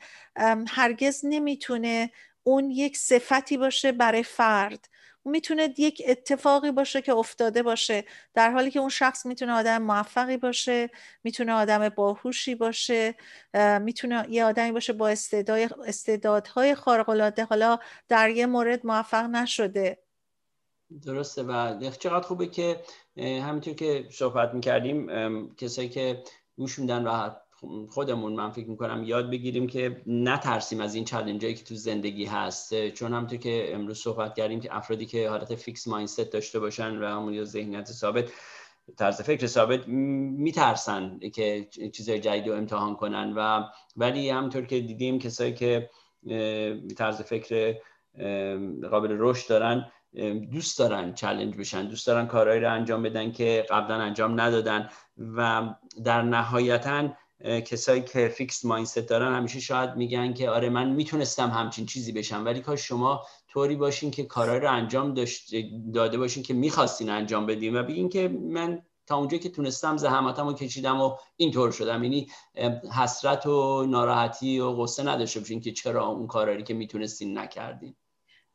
[0.68, 2.10] هرگز نمی‌تونه
[2.48, 4.88] اون یک صفتی باشه برای فرد.
[5.24, 8.04] می‌تونه یک اتفاقی باشه که افتاده باشه.
[8.34, 10.90] در حالی که اون شخص می‌تونه آدم موفقی باشه
[11.24, 13.14] می‌تونه آدم باهوشی باشه
[13.80, 15.08] می‌تونه یه آدمی باشه با
[15.86, 17.10] استعدادهای خارق
[17.48, 17.78] حالا
[18.08, 19.98] در یه مورد موفق نشده.
[21.04, 21.42] درسته.
[21.42, 22.80] و چقدر خوبه که
[23.16, 26.22] همینطور که صحبت می‌کردیم کسایی که
[26.56, 27.30] گوش میدن و
[27.88, 32.88] خودمون من فکر می‌کنم یاد بگیریم که نترسیم از این challenge که تو زندگی هست
[32.88, 37.06] چون همونطور که امروز صحبت کردیم که افرادی که حالت fixed mindset داشته باشن و
[37.06, 38.30] همون یا ذهنیت ثابت
[38.96, 43.64] طرز فکر ثابت میترسن که چیزای جدید رو امتحان کنن و
[43.96, 45.90] ولی همونطور که دیدیم کسایی که
[46.96, 47.76] طرز فکر
[48.90, 49.90] قابل رشد دارن
[50.52, 54.88] دوست دارن challenge بشن دوست دارن کارهایی رو انجام بدن که قبلا انجام ندادن
[55.36, 57.08] و در نهایتا
[57.44, 62.44] کسایی که fixed mindset دارن همیشه شاید میگن که آره من می‌تونستم همچین چیزی بشم
[62.44, 65.14] ولی کاش شما طوری باشین که کارهایی رو انجام
[65.94, 70.46] داده باشین که می‌خواستین انجام بدین و بگین که من تا اونجا که تونستم زحماتم
[70.46, 72.04] رو کشیدم و اینطور شدم.
[72.04, 72.28] یعنی
[72.98, 77.96] حسرت و ناراحتی و غصه نداشته باشین که چرا اون کارهایی که می‌تونستین نکردین.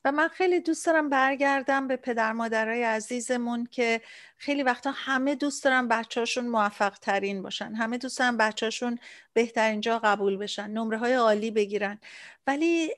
[0.05, 4.01] و من خیلی دوست دارم برگردم به پدر مادرای عزیزمون که
[4.37, 7.73] خیلی وقتا همه دوست دارن بچهاشون موفق ترین باشن.
[7.75, 8.99] همه دوست دارن بچهاشون
[9.33, 11.99] بهترین جا قبول بشن نمره های عالی بگیرن.
[12.47, 12.91] ولی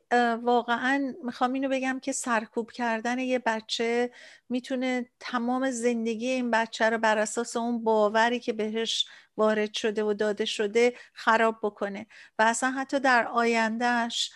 [0.44, 4.12] واقعا می‌خوام اینو بگم که سرکوب کردن یه بچه
[4.50, 10.14] می‌تونه تمام زندگی این بچه رو بر اساس اون باوری که بهش وارد شده و
[10.14, 12.08] داده شده خراب بکنه.
[12.40, 14.32] و اصلا حتی در آیندهش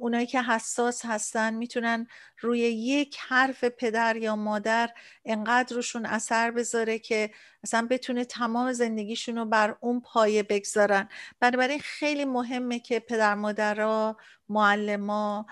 [0.00, 2.06] اونایی که حساس هستن می‌تونن
[2.40, 4.90] روی یک حرف پدر یا مادر
[5.24, 7.30] انقدر روشون اثر بذاره که
[7.64, 11.08] اصلا بتونه تمام زندگیشون رو بر اون پایه بگذارن.
[11.40, 14.16] بنابراین خیلی مهمه که پدر مادرها
[14.48, 15.46] معلما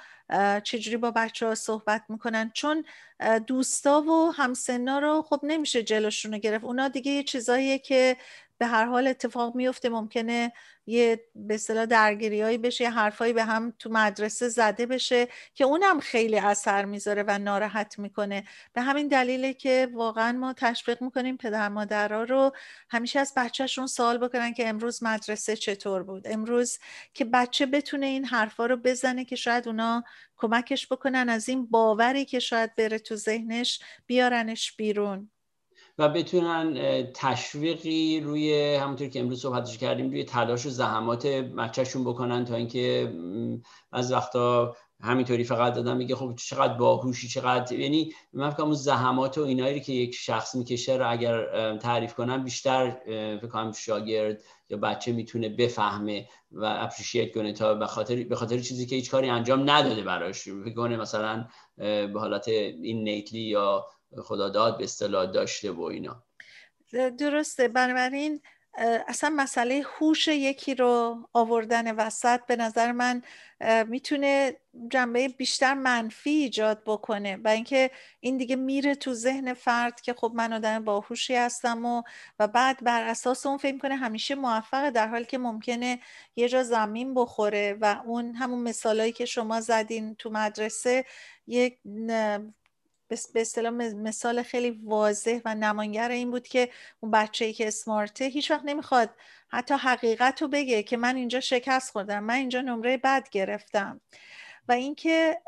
[0.64, 2.50] چجوری با بچه ها صحبت می‌کنن.
[2.54, 2.84] چون
[3.46, 6.64] دوستا و همسنا رو خب نمیشه جلوشون رو گرفت.
[6.64, 8.16] اونا دیگه یه چیزاییه که
[8.58, 10.52] به هر حال اتفاق میفته ممکنه
[10.86, 16.00] یه به اصطلاح درگیریایی بشه یه حرفایی به هم تو مدرسه زده بشه که اونم
[16.00, 18.44] خیلی اثر می‌ذاره و ناراحت می‌کنه.
[18.72, 22.52] به همین دلیله که واقعا ما تشویق می‌کنیم پدر مادرها رو
[22.90, 26.78] همیشه از بچهشون سوال بکنن که امروز مدرسه چطور بود؟ امروز
[27.14, 30.04] که بچه بتونه این حرفا رو بزنه که شاید اونا
[30.36, 35.30] کمکش بکنن از این باوری که شاید بره تو ذهنش بیارنش بیرون.
[35.98, 36.74] و بتونن
[37.14, 43.12] تشویقی روی همونطور که امروز صحبتش کردیم روی تلاش و زحمات بچهشون بکنن تا اینکه
[43.92, 49.38] از وقتا همینطوری فقط دادم میگه خب چقدر باهوشی چقدر یعنی من فکر اون زحمات
[49.38, 52.90] و اینایی که یک شخص می‌کشه رو اگر تعریف کنم بیشتر
[53.40, 58.58] فکر کنم شاگرد یا بچه می‌تونه بفهمه و اپریشیت کنه تا به خاطر به خاطر
[58.58, 60.42] چیزی که هیچ کاری انجام نداده براش.
[60.42, 63.86] فکر کنه مثلا به حالت این نیتلی یا
[64.22, 66.22] خدا داد به اصطلاح داشته و اینا.
[67.18, 67.68] درسته.
[67.68, 68.40] بنابراین
[69.08, 73.22] اصلا مسئله هوش یکی رو آوردن وسط به نظر من
[73.88, 74.56] می‌تونه
[74.90, 77.90] جنبه بیشتر منفی ایجاد بکنه و اینکه
[78.20, 82.02] این دیگه میره تو ذهن فرد که خب من آدم باهوشی هستم و
[82.38, 86.00] و بعد بر اساس اون فکر کنه همیشه موفقه در حالی که ممکنه
[86.36, 91.04] یه جا زمین بخوره و اون همون مثالایی که شما زدین تو مدرسه
[91.46, 91.78] یک
[93.08, 98.24] به اصطلاح مثال خیلی واضح و نمانگر این بود که اون بچه ای که اسمارته
[98.24, 99.10] هیچ وقت نمی‌خواد
[99.48, 104.00] حتی حقیقت رو بگه که من اینجا شکست خوردم من اینجا نمره بد گرفتم.
[104.68, 105.40] و اینکه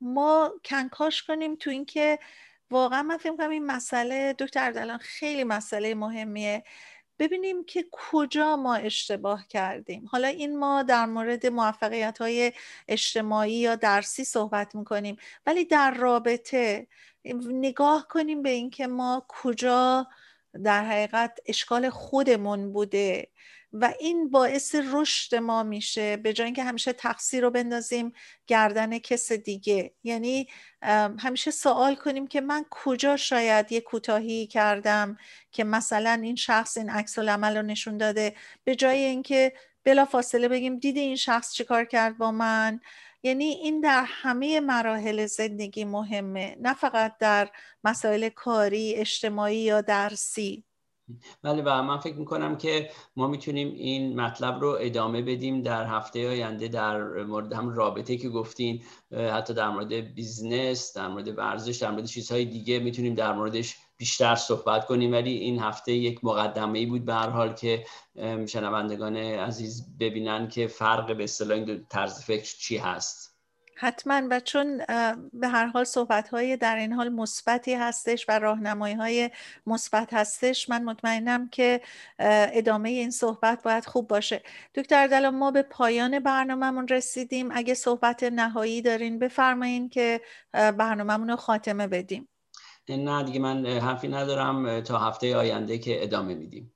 [0.00, 2.18] ما کنکاش کنیم تو اینکه
[2.70, 6.64] واقعا من فکر کنم این مسئله دکتر دلان خیلی مسئله مهمیه.
[7.22, 10.06] ببینیم که کجا ما اشتباه کردیم.
[10.10, 12.52] حالا این ما در مورد موفقیت های
[12.88, 15.16] اجتماعی یا درسی صحبت می‌کنیم
[15.46, 16.86] ولی در رابطه
[17.48, 20.06] نگاه کنیم به اینکه ما کجا
[20.64, 23.28] در حقیقت اشکال خودمون بوده
[23.72, 28.12] و این باعث رشد ما میشه به جای اینکه همیشه تقصیر رو بندازیم
[28.46, 29.94] گردن کس دیگه.
[30.04, 30.48] یعنی
[31.18, 35.16] همیشه سوال کنیم که من کجا شاید یه کوتاهی کردم
[35.52, 38.34] که مثلا این شخص این عکس العمل رو نشون داده.
[38.64, 39.52] به جای اینکه
[39.84, 42.80] بلا فاصله بگیم دیدی این شخص چیکار کرد با من؟
[43.22, 47.50] یعنی این در همه مراحل زندگی مهمه نه فقط در
[47.84, 50.64] مسائل کاری اجتماعی یا درسی.
[51.42, 56.28] بله و من فکر می‌کنم که ما می‌تونیم این مطلب رو ادامه بدیم در هفته
[56.28, 61.90] آینده در مورد هم رابطه که گفتین حتی در مورد business در مورد ورزش در
[61.90, 66.86] مورد چیزهای دیگه می‌تونیم در موردش بیشتر صحبت کنیم ولی این هفته یک مقدمه ای
[66.86, 67.84] بود به هر حال که
[68.46, 73.36] شنوندگان عزیز ببینن که فرق به اصطلاح این طرز فکر چی هست.
[73.76, 74.22] حتما.
[74.30, 74.78] و چون
[75.32, 79.30] به هر حال صحبت های در این حال مثبتی هستش و راهنمایی های
[79.66, 81.80] مثبت هستش من مطمئنم که
[82.52, 84.42] ادامه این صحبت باید خوب باشه.
[84.74, 87.48] دکتر دلا ما به پایان برنامهمون رسیدیم.
[87.52, 90.20] اگه صحبت نهایی دارین بفرمایین که
[90.52, 92.28] برنامهمون رو خاتمه بدیم.
[92.88, 94.80] نه دیگه من حرفی ندارم.
[94.80, 96.72] تا هفته آینده که ادامه میدیم.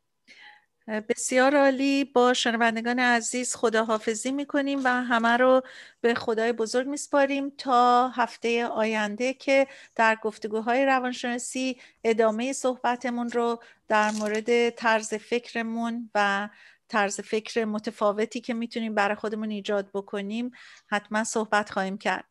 [1.09, 2.05] بسیار عالی.
[2.05, 5.63] با شنوندگان عزیز خداحافظی می‌کنیم و همه رو
[6.01, 14.11] به خدای بزرگ میسپاریم تا هفته آینده که در گفتگوهای روانشناسی ادامه صحبتمون رو در
[14.11, 16.49] مورد طرز فکرمون و
[16.89, 20.51] طرز فکر متفاوتی که می‌تونیم برای خودمون ایجاد بکنیم
[20.91, 22.25] حتما صحبت خواهیم کرد.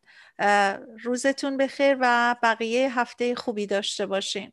[1.04, 4.52] روزتون بخیر و بقیه هفته خوبی داشته باشین.